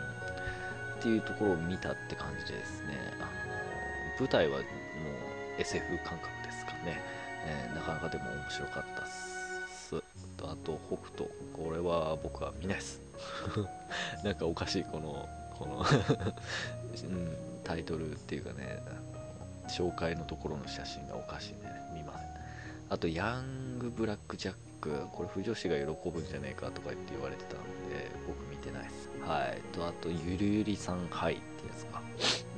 [1.01, 3.48] ていうところを見たって感じでですね、あ
[4.19, 4.65] 舞台はもう
[5.59, 7.01] SF 感覚ですかね、
[7.47, 9.39] えー、なかなかでも面白かったっす。
[10.43, 13.01] あと、北斗、これは僕は見ないです。
[14.23, 18.81] なんかおかしい、この、この うん、タイトルっていうかね、
[19.69, 21.73] 紹介のところの写真がおかしいんでね。
[21.95, 22.29] 見ません。
[22.91, 25.07] あとヤングブラックジャック。
[25.13, 27.59] これ不女子が喜ぶんじゃねえかとか言って言われてたん
[27.91, 29.09] で僕見てないです。
[29.27, 29.61] はい。
[29.75, 32.01] とあとゆるゆりさんはいってやつか。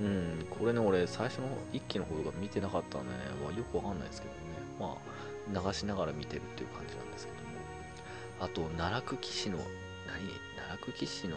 [0.01, 3.05] うんこれね俺最初の一期の方とか見てなかったね、
[3.45, 4.41] まあ、よくわかんないですけどね。
[4.79, 7.51] まあ流しながら見てるっていう感じなんですけども。
[8.41, 9.67] あと奈落騎士の何？
[10.57, 11.37] 奈落騎士の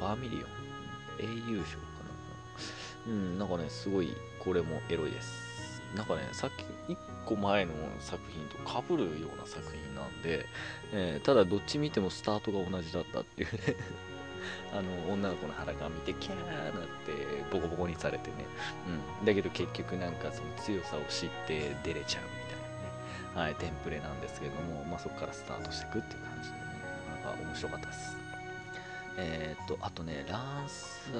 [0.00, 0.42] バーミリオン？
[1.20, 1.82] 英雄賞か
[3.06, 5.82] なうんなんかねすごいこれもエロいです。
[5.94, 6.50] なんかねさっ
[6.86, 6.96] き1
[7.26, 10.46] 個前の作品とかぶるような作品なんで、
[10.92, 13.76] えー、ただどっち見てもスタートが同じだったっていうね。
[14.72, 16.72] あの女の子の裸見てキャーなっ
[17.06, 17.12] て
[17.50, 18.46] ボコボコにされてね、
[19.20, 23.48] うん、だけど結局なんかその強さを知って出れちゃうみたいなね。
[23.48, 26.62] はいテンプレなんですけれども、まあ、そこからスタートしていくっていう感じでね。
[27.24, 28.22] なんか面白かったです。
[29.16, 31.10] えー、っと、あとね、ランス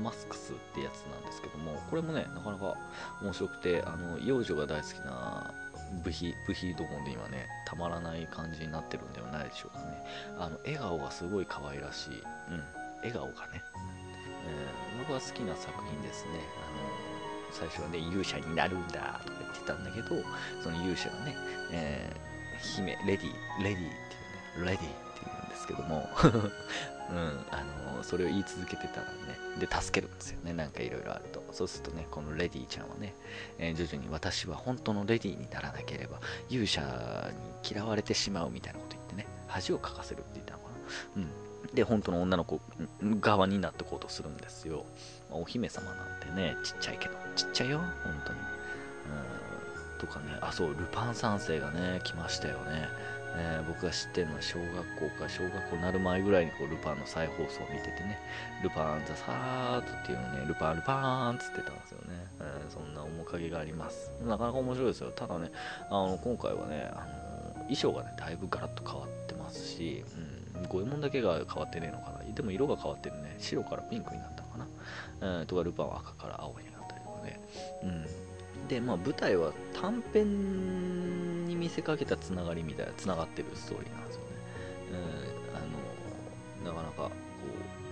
[0.00, 2.74] マスクスってやつなんですけども、これもね、なかなか
[3.22, 5.52] 面白くて、あの、幼女が大好きな
[6.02, 10.04] 部費、部費どもで今ね、たまらない感じになってるんではないでしょうかね。
[10.38, 12.22] あの、笑顔がすごい可愛らしい。
[12.50, 12.64] うん、
[12.98, 13.62] 笑顔がね。
[14.46, 16.30] えー、僕は好きな作品ですね。
[16.32, 20.08] あの、最初はね、勇者になるんだとか言ってたんだけど、
[20.62, 21.34] その勇者がね、
[21.72, 26.08] えー、姫、レディ、レディっていうね、レディって言うんですけども
[27.10, 27.16] うん、
[27.50, 27.64] あ
[27.96, 31.42] のそれを言い続けてたらね、で、助けるんですよね、なんかいろいろあると。
[31.52, 33.14] そうするとね、このレディちゃんはね、
[33.58, 36.80] えー、徐々に私は本当のレディにならなければ、勇者
[37.62, 40.64] に嫌われてしまうみたいなこと言ってね、恥をかかせるって言ったのか
[41.16, 41.22] な。
[41.22, 41.74] うん。
[41.74, 42.60] で、本当の女の子
[43.20, 44.84] 側になってこうとするんですよ。
[45.30, 48.38] まお姫様なんてね、ちっちゃいけど、ちっちゃいよ、本当に。
[48.38, 48.42] う
[49.96, 49.98] ん。
[49.98, 52.88] とかね、あ、そう、ルパン三世がね、来ましたよね。
[53.36, 58.18] えー、僕が知ってるのは小学校か小学校になる前ぐらいにこうルパンの再放送を見ててね、
[58.62, 64.10] ルパンザサートっていうのね、ルパンルパーンっつってたんですよね、えー、そんな面影があります。
[64.24, 65.10] なかなか面白いですよ。
[65.10, 65.50] ただね、
[65.90, 70.04] あの今回はね、あの衣装がね、だいぶガラッと変わってますし、
[70.56, 72.18] うん、五右衛門だけが変わってねえのかな。
[72.34, 74.66] でも色が変わってるね、白からピンクになったのかな。
[75.20, 77.40] えー、とかルパンは赤から青になったりとかね。
[77.82, 78.06] うん、
[78.68, 84.28] で、まあ舞台は短編に見せかけたつながりみたいなつながってるストーリーなんですよね、
[86.64, 87.10] うん、あのなかなかこう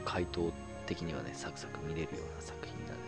[0.05, 0.53] 回答
[0.87, 2.99] 的にはねサクサク見れるような作品なんでね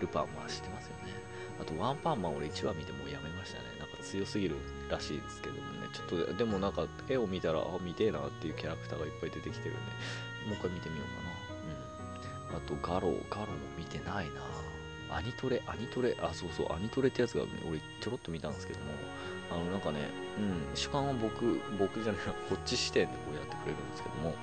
[0.00, 1.12] ルパンは知ってますよね。
[1.60, 3.64] あとワンパンマン俺1話見てもうやめましたね。
[3.78, 4.56] なんか強すぎる
[4.90, 5.86] らしいですけどもね。
[5.92, 9.80] ちょっとでもなんか絵を見たらあ見てえなっていうキャラクターがいっぱい出てきてるんで
[10.48, 12.58] もう一回見てみようかな。
[12.58, 12.64] うん。
[12.64, 14.40] あとガロガロも見てないな。
[15.16, 18.86] アニトレアニトレあそうそうアニトレってやつが、ね、俺ちょろっと見たんですけども
[19.52, 20.08] あのなんかね、
[20.38, 24.34] うん、主観は僕、僕じゃない、こっち視点でこうやってくれるんですけども、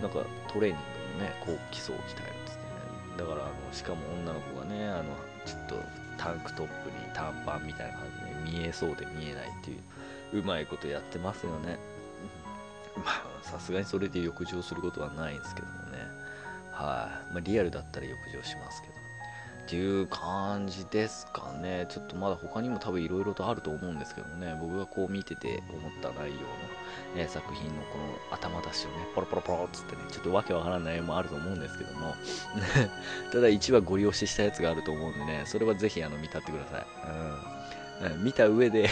[0.00, 0.80] なんかトレーニン
[1.12, 2.62] グもね、こう基礎を鍛えるんですね。
[3.18, 5.04] だから、あのしかも女の子がね、あの
[5.44, 5.74] ちょっと
[6.16, 9.76] タンクトップに短パンみたいな感じでね見えそうで見えないってい
[10.32, 11.78] う、うまいことやってますよね。
[12.96, 15.98] まあ、さすがにそれで浴場することはないんですけどもね。
[16.72, 18.97] はい、まあ、リアルだったら浴場しますけど。
[19.68, 21.86] っていう感じですかね。
[21.90, 26.38] ちょっとまだ他にも多分いろいろとあると思うんですけどね、僕がこう見てて思った内容の、
[27.16, 32.14] えー、作品のこの頭出しをね、ポロポロポロっつってね、ちょっとわけわからない絵もあると思うんですけども、
[33.30, 38.14] ただ1話ご利用ししたやつがあると思うんでね、それはぜひあの見たってください。
[38.14, 38.88] うん、見た上で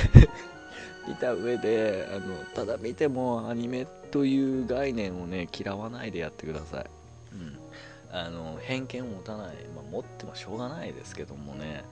[1.08, 6.86] 見た上であのただ見てもアニメという概念をね嫌わないでやってください、
[7.32, 7.58] うん、
[8.12, 11.84] あの偏見を持たない、まあ、持ってもしょうがないですけどもね、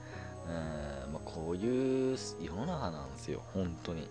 [0.47, 4.07] うんまあ、こういう世の中なんですよ本当に、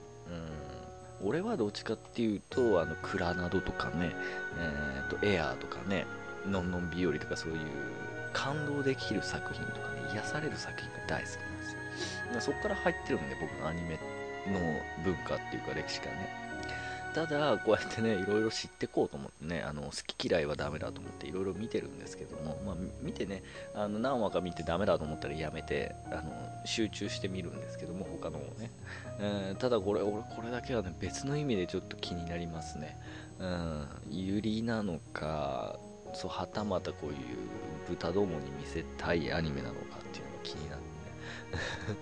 [1.22, 4.14] うん、俺はどっちかっていうとあのクラナドとかね、
[4.58, 6.06] えーと、エアーとかね
[6.46, 7.58] のんのん日和とかそういう
[8.32, 12.40] 感動できる作品とかね癒される作品が大好きなんですよ。
[12.40, 13.98] そこから入ってるんで僕のアニメ
[14.46, 14.58] の
[15.04, 16.44] 文化っていうか歴史がね。
[17.14, 26.22] ただ、こうやってね、いろいろ知ってこうと思ってね、あの好き嫌いはダメだと思っていろいろ見てるんですけども、まあ、見てね、あの何話か見てダメだと思ったらやめて、あの
[26.66, 28.72] 集中して見るんですけども、他のをね。
[29.20, 32.98] えー、ただこれ、俺、これだけはね、別の意味でちょっと気になりますね。
[33.38, 35.78] うん、ユリなのか、
[36.14, 37.16] そうはたまたこういう
[37.88, 40.84] 豚どもに見せたいアニメなのかっていうのが気になって
[41.94, 41.96] ね。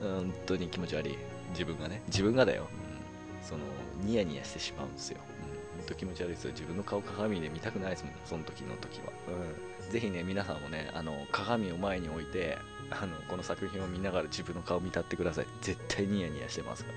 [0.22, 1.18] 本当に気持ち悪い。
[1.50, 2.68] 自分がね、自分がだよ。
[3.48, 3.60] その
[4.04, 5.18] ニヤニヤしてしまうんですよ。
[5.72, 6.52] うん、ほんと気持ち悪いですよ。
[6.52, 9.12] 自分の顔鏡で見たくないですもん、その時の時は。
[9.86, 9.90] うん。
[9.90, 12.58] ぜひね、皆さんもね、あの、鏡を前に置いて、
[12.90, 15.46] あの、この作品を見ながら自分の顔見たってください。
[15.62, 16.92] 絶対ニヤニヤしてますか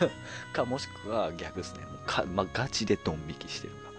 [0.00, 0.10] ら。
[0.54, 1.80] か、もしくは逆ですね。
[1.86, 3.90] もうか、ま、ガチでドン引きしてるか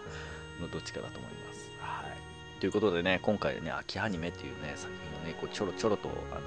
[0.62, 1.70] のどっちかだと思います。
[1.80, 2.60] はい。
[2.62, 6.42] ということでね、今回ね、秋アニメっていうね、作品をね、こうちょろちょろと、あの、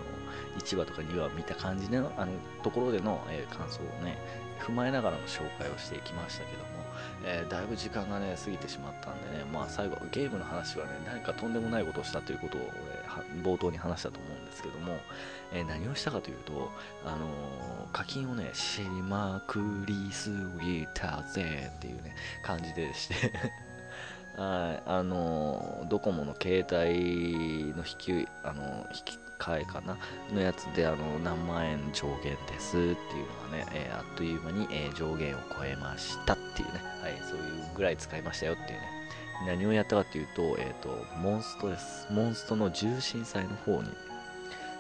[0.59, 4.19] 1話とか2話見た感じのあのところでの、えー、感想をね
[4.59, 6.69] 踏まえながらの紹介をしていきましたけども、
[7.25, 14.97] えー、だいぶ時間がね過ぎてしまったんでねまあ最後ゲームの話はね何かとんでもないことをしたということを俺冒頭に話したと思うんですけども、
[15.53, 16.71] えー、何をしたかというと、
[17.05, 20.31] あのー、課金をねしまくりす
[20.61, 23.15] ぎたぜっていうね感じでして
[24.37, 29.97] はいあのドコモの携帯の引きあの引き回かな
[30.33, 37.45] のやつであの何万円上限ですっていうのがね、えー、あっという間に、えー、上限を超えましたっていうね、はい、そういう
[37.77, 38.99] ぐらい使いましたよっていうね。
[39.47, 40.89] 何をやったかっていうと,、えーと、
[41.23, 42.09] モンストです。
[42.11, 43.89] モンストの重心祭の方に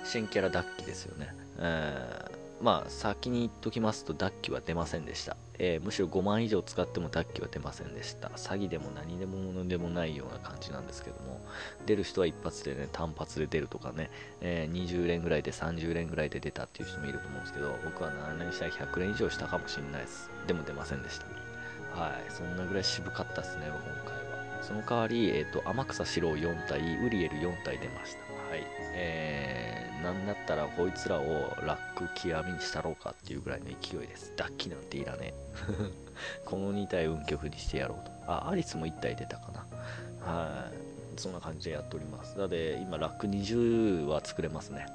[0.04, 2.27] 新キャラダッキですよね、えー
[2.60, 5.36] まあ、先に言っときますと、ダッキは出ませんでした。
[5.60, 8.28] えー、むしろ5万以上使ってもダッキは出ませんでした。
[8.28, 11.40] 詐欺でも何でも物でもないような感じなんですけども、
[11.86, 20.30] 出る人は一発でね、単発で出るとかね、えー、20連ぐらいで30連ぐらいで出たっていう人もいると思うんですけど、僕は7連したら100連以上したかもしれないです。
[20.46, 21.26] でも出ませんでした。
[22.00, 24.62] はい、そんなぐらい渋かったですね、今回は。
[24.62, 28.18] その代わり、えっ、ー、と、天草四郎4体、ウリエル4体出ました。
[28.50, 28.64] はい。
[28.94, 34.32] えーなんだったらこいつらをラック極みにしたろうかっていうぐらいの勢いです。
[34.36, 35.34] ダッキなんていらねえ。
[36.44, 38.32] この2体運極にしてやろうと。
[38.32, 40.32] あ、アリスも1体出たかな。
[40.32, 40.70] は
[41.16, 41.20] い。
[41.20, 42.36] そんな感じでやっております。
[42.36, 44.86] なので、今、ラック20は作れますね。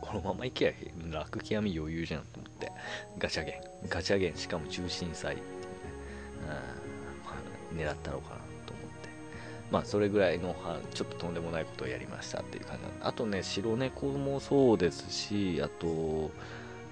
[0.00, 0.74] このままいけ
[1.10, 2.70] ば、ラック極み余裕じゃんと思って。
[3.18, 3.88] ガチャゲン。
[3.88, 5.58] ガチャゲン、しかも重心祭っていうね。
[7.72, 8.39] うん、狙ったろうかな。
[9.70, 10.56] まあ、それぐらいの
[10.94, 16.30] ちょっととんでもないことをやりましたっていう感じあとね、白猫もそうですし、あと、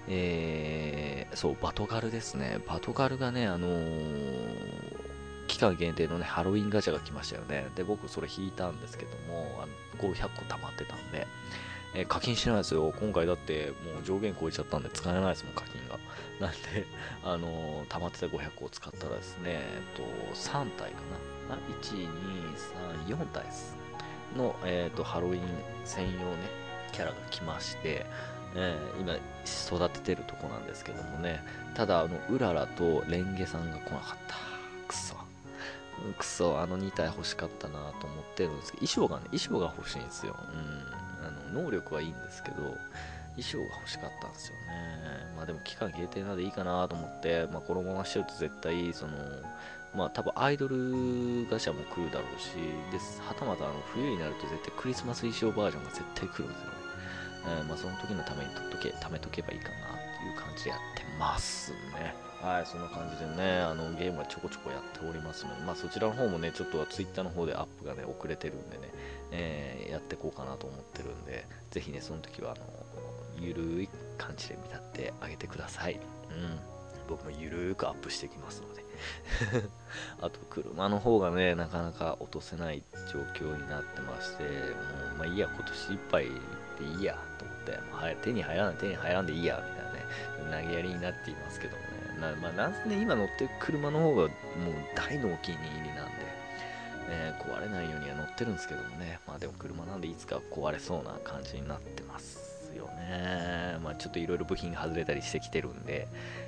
[0.07, 2.59] えー、そう、バトガルですね。
[2.67, 4.99] バトガルがね、あのー、
[5.47, 7.67] 期間限定のね、ハロウィンガチャが来ましたよね。
[7.75, 9.65] で、僕それ引いたんですけども、あ
[10.01, 11.27] の500個溜まってたんで、
[11.93, 12.93] えー、課金してないですよ。
[12.99, 15.99] 今回だってもう上限超えちゃったんで使えないですもん、課金が。
[16.39, 16.85] なんで、
[17.23, 20.03] あの、溜まってた500個を使ったらですね、えっと、
[20.33, 21.38] 3体かな。
[21.49, 22.07] あ1、
[23.07, 23.75] 2、3、4体す。
[24.35, 25.41] の、えーと、ハロウィン
[25.85, 26.19] 専用ね、
[26.91, 28.05] キャラが来まして、
[28.55, 29.15] えー、今
[29.77, 31.43] 育ててるとこなんですけどもね、
[31.75, 34.35] ただ、あの、うららとレンゲさんが来なかった。
[34.87, 35.15] くそ。
[36.17, 40.35] くそ、あの2体欲しかったなと思ってるんですけど、衣装がね、衣装が欲しいんですよ。
[40.39, 41.25] うん。
[41.25, 42.57] あの、能力はいいんですけど、
[43.35, 45.33] 衣装が欲しかったんですよね。
[45.35, 49.13] まあでも期間限定なんでいいかなと思って、まあこのまましてると絶対、その、
[49.95, 52.53] まあ多分アイドルガシャも来るだろうし、
[52.91, 53.21] です。
[53.21, 56.73] はたまたあの冬になると絶対クリスマス衣装バージョンが絶対来るんですよね。
[57.47, 59.77] えー、まあその時のために取っとけ、貯めとけばいいかなっ
[60.19, 62.13] ていう感じでやってますね。
[62.41, 68.89] はい、そんな感じでね、あのゲームはちょこちょこやっておりますので、まあそちらの方もね、ちょっとは Twitter の方でアップがね、遅れてるんでね、
[69.31, 72.65] えー、やっていこうかなと思ってるんで、ぜひね、その時はあの、
[73.39, 75.99] ゆるい感じで見立ってあげてください。
[76.29, 76.59] うん。
[77.09, 78.68] 僕もゆるーくアップしていきますの。
[80.21, 86.31] あと車の方がね、なかなか落とせない状況になってまして、もう、まあいいや、今年いっぱいで
[86.97, 91.89] いいやと思って、まあ、手に入らない、手に入らんでいいや、みたいなね、投げやりになっていますけどもね。
[92.19, 94.29] なまあ、なんせね、今乗ってる車の方がもう
[94.95, 96.11] 大のお気に入りなんで、
[97.09, 103.77] えー、壊れないようには乗ってるんですけどもね、まあでも車なんでいつか壊れそうな感じになってますよね。
[103.83, 106.07] まあちょっといろいろ部品が外れたりしてきてるんで、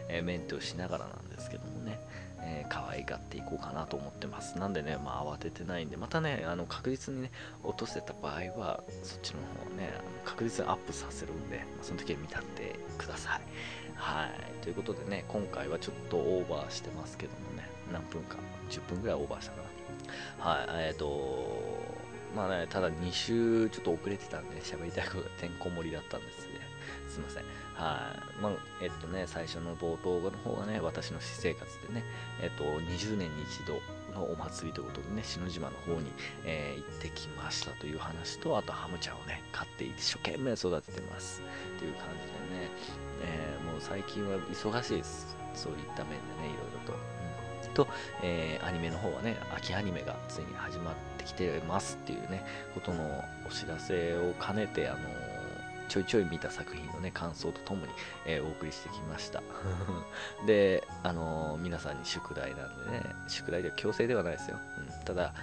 [0.09, 1.60] えー、メンテをしながらなんですけど。
[2.91, 4.57] 愛がっていこうかなと思ってます。
[4.57, 7.31] なんでね、まあ、慌ててないんで、またね、あの確実にね、
[7.63, 9.91] 落とせた場合は、そっちの方をね、
[10.25, 13.41] 確実にアップさせるんで、まあ、その時は見立ってください。
[13.95, 14.63] はい。
[14.63, 18.37] ということでね、今回はちょっとオーバーしてますけどもね、何分か、
[18.69, 20.51] 10分ぐらいオーバーしたかな。
[20.51, 21.91] はい、えっ、ー、と
[22.35, 26.70] まあね、ただ2週ちょっと遅れてたんで、喋りたいことがてんこ盛りだったんですね。
[27.11, 27.43] すいません。
[27.75, 28.41] はい。
[28.41, 28.51] まあ、
[28.81, 32.03] えっとね、最初の冒頭の方がね、私の私生活でね、
[32.41, 33.81] えっと、20年に一度
[34.17, 36.11] のお祭りということでね、篠島の方に、
[36.45, 41.41] えー、行ってきましたという話と、あとハムちゃんをね、飼って一生懸命育ててます。
[41.77, 42.69] という感じでね、
[43.23, 45.35] えー、もう最近は忙しいです。
[45.53, 47.21] そういった面でね、いろいろと。
[47.73, 47.87] と、
[48.21, 54.99] えー、アニメの方はね、秋アニメがついに始まってきてますっていうね、ことのお知らせを兼ねて、あの
[55.91, 57.91] ちょいちょい見た作品のね、感想とともに、
[58.25, 59.43] えー、お送りしてきました。
[60.47, 64.57] で、あのー、皆さんに宿題なんでね、宿題では強制ではないですよ。
[64.77, 65.33] うん、ただ、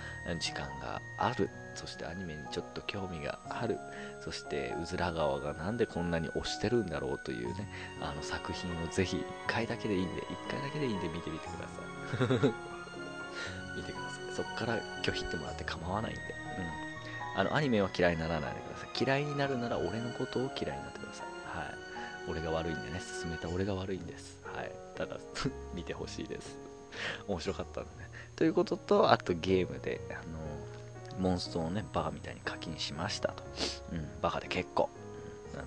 [0.41, 1.51] 時間がある。
[1.75, 3.79] そしてアニメにちょっと興味がある。
[4.23, 7.69] そして、うずら川がなんでこんなに推してるんだろうというね、
[8.01, 12.53] あの作品をぜひ1回だけでいいんで、1回だけでいいんで見てみてください。
[13.77, 14.35] 見てください。
[14.35, 16.23] そこから拒否ってもらって構わないんで。
[16.23, 16.88] うん。
[17.37, 19.05] あの、アニメは嫌いにならないでください。
[19.05, 21.27] 嫌いになるなら俺のことを嫌いになってください。
[21.59, 21.67] はい。
[22.29, 23.01] 俺が悪いんでね。
[23.01, 24.39] 進めた俺が悪いんです。
[24.55, 24.71] はい。
[24.97, 25.17] ただ
[25.75, 26.59] 見てほしいです。
[27.27, 28.09] 面白かったんでね。
[28.37, 30.39] ということとあとゲームであの
[31.19, 33.43] モンストをねバカみたいに課金しましたと、
[33.93, 34.89] うん、バカで結構、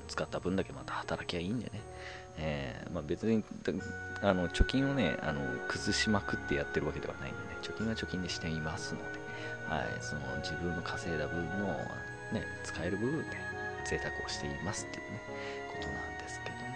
[0.08, 1.82] 使った分だけまた働きゃいいんでね。
[2.38, 3.44] えー、まあ、別に
[4.22, 7.58] あの貯金をねあの崩しまくってやってるわけではないんでね。
[7.62, 9.20] 貯金は貯金でしていますので、
[9.72, 11.68] はい、その自分の稼いだ分の、
[12.34, 13.38] ね、使える部分で
[13.86, 15.22] 贅沢をしていますっていうね
[15.70, 16.72] ことなんですけどもね。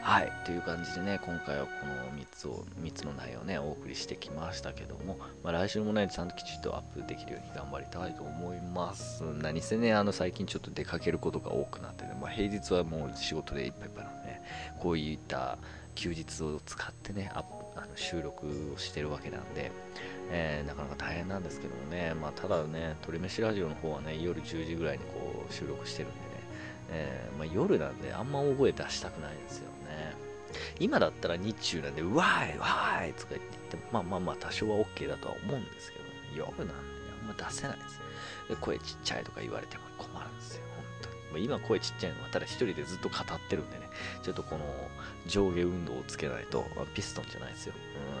[0.00, 9.22] はいという感じでね今回はこの3つを3つの内容をねお送りしてきましたけども、まあ、来週もねちゃんときちっとアップできるように頑張りたいと思います。
[9.22, 14.42] 何せねあの最近ちょっと出かけることが多くなってね、まあ、平日はもう仕事でいっぱいいっぱいなので、ね、
[14.78, 15.58] こういった
[15.96, 17.44] 休日を使ってねあ
[17.76, 19.70] の収録をしてるわけなんで、
[20.30, 26.24] えー、なかなか大変なんですけどもね、まあ、ただね、鳥飯ラジオの方はね、夜10時ぐらいにこう収録してるんでね、
[26.90, 30.14] えー、まあ、夜なんであんま大声出したくないですよね。
[30.78, 36.04] 今だったら日中なんで、うわーい、わーいとか言って言っても、まあまあまあ多少は OK だとは思うんですけど、
[36.36, 36.72] 夜なんで
[37.22, 38.00] あんま出せないです
[38.48, 39.79] で声ちっちゃいとか言われても
[40.12, 41.16] 困るんですよ、本当に。
[41.32, 43.88] ま、今声ちっちゃいのはただ一人でずっと語ってるんでね、
[44.22, 44.64] ちょっとこの
[45.26, 47.74] 上下運動をつけないと、ピストンじゃないですよ。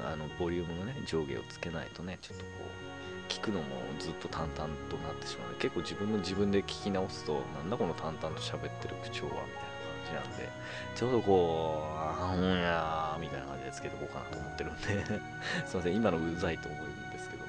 [0.04, 3.66] うん、あの、ボリュームのね、上下をつけないとね、ちょっとこう、聞くのも
[3.98, 5.54] ずっと淡々となってしまう。
[5.54, 9.38] 結構自分の自分で聞き直すと、なんだこの淡々と喋ってる口調は、み
[10.10, 10.48] たいな感じなんで、
[10.96, 15.04] ちょうどこう、あほんやー、みたいな感じでつけておこうかなと思ってるんで
[15.66, 17.39] すいません、今のうざいと思うんですけど、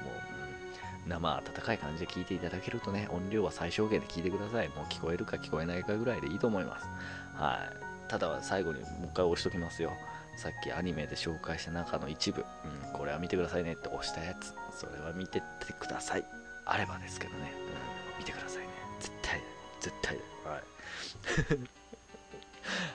[1.06, 4.68] 生温かい感じで聞いていただけるとね、音量は最小限で聞いてください。
[4.68, 6.86] もう聞こえるか聞こえないかぐらいでいいと思います。
[7.34, 7.58] は
[8.08, 8.10] い。
[8.10, 9.92] ただ最後にもう一回押しときますよ。
[10.36, 14.54] さっきアニメで紹介した中の一部、うん、これは見てくださいねって押したやつ。
[14.78, 16.24] それは見てってください。
[16.64, 17.52] あればですけどね、
[18.14, 18.68] うん、見てくださいね。
[19.00, 19.40] 絶対
[19.80, 20.16] 絶対。
[20.44, 20.62] はい。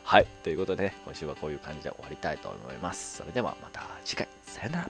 [0.03, 0.27] はい。
[0.43, 3.17] ということで、ね、今週はこういう感じで終わりたいと思います。
[3.17, 4.27] それではまた次回。
[4.43, 4.89] さよなら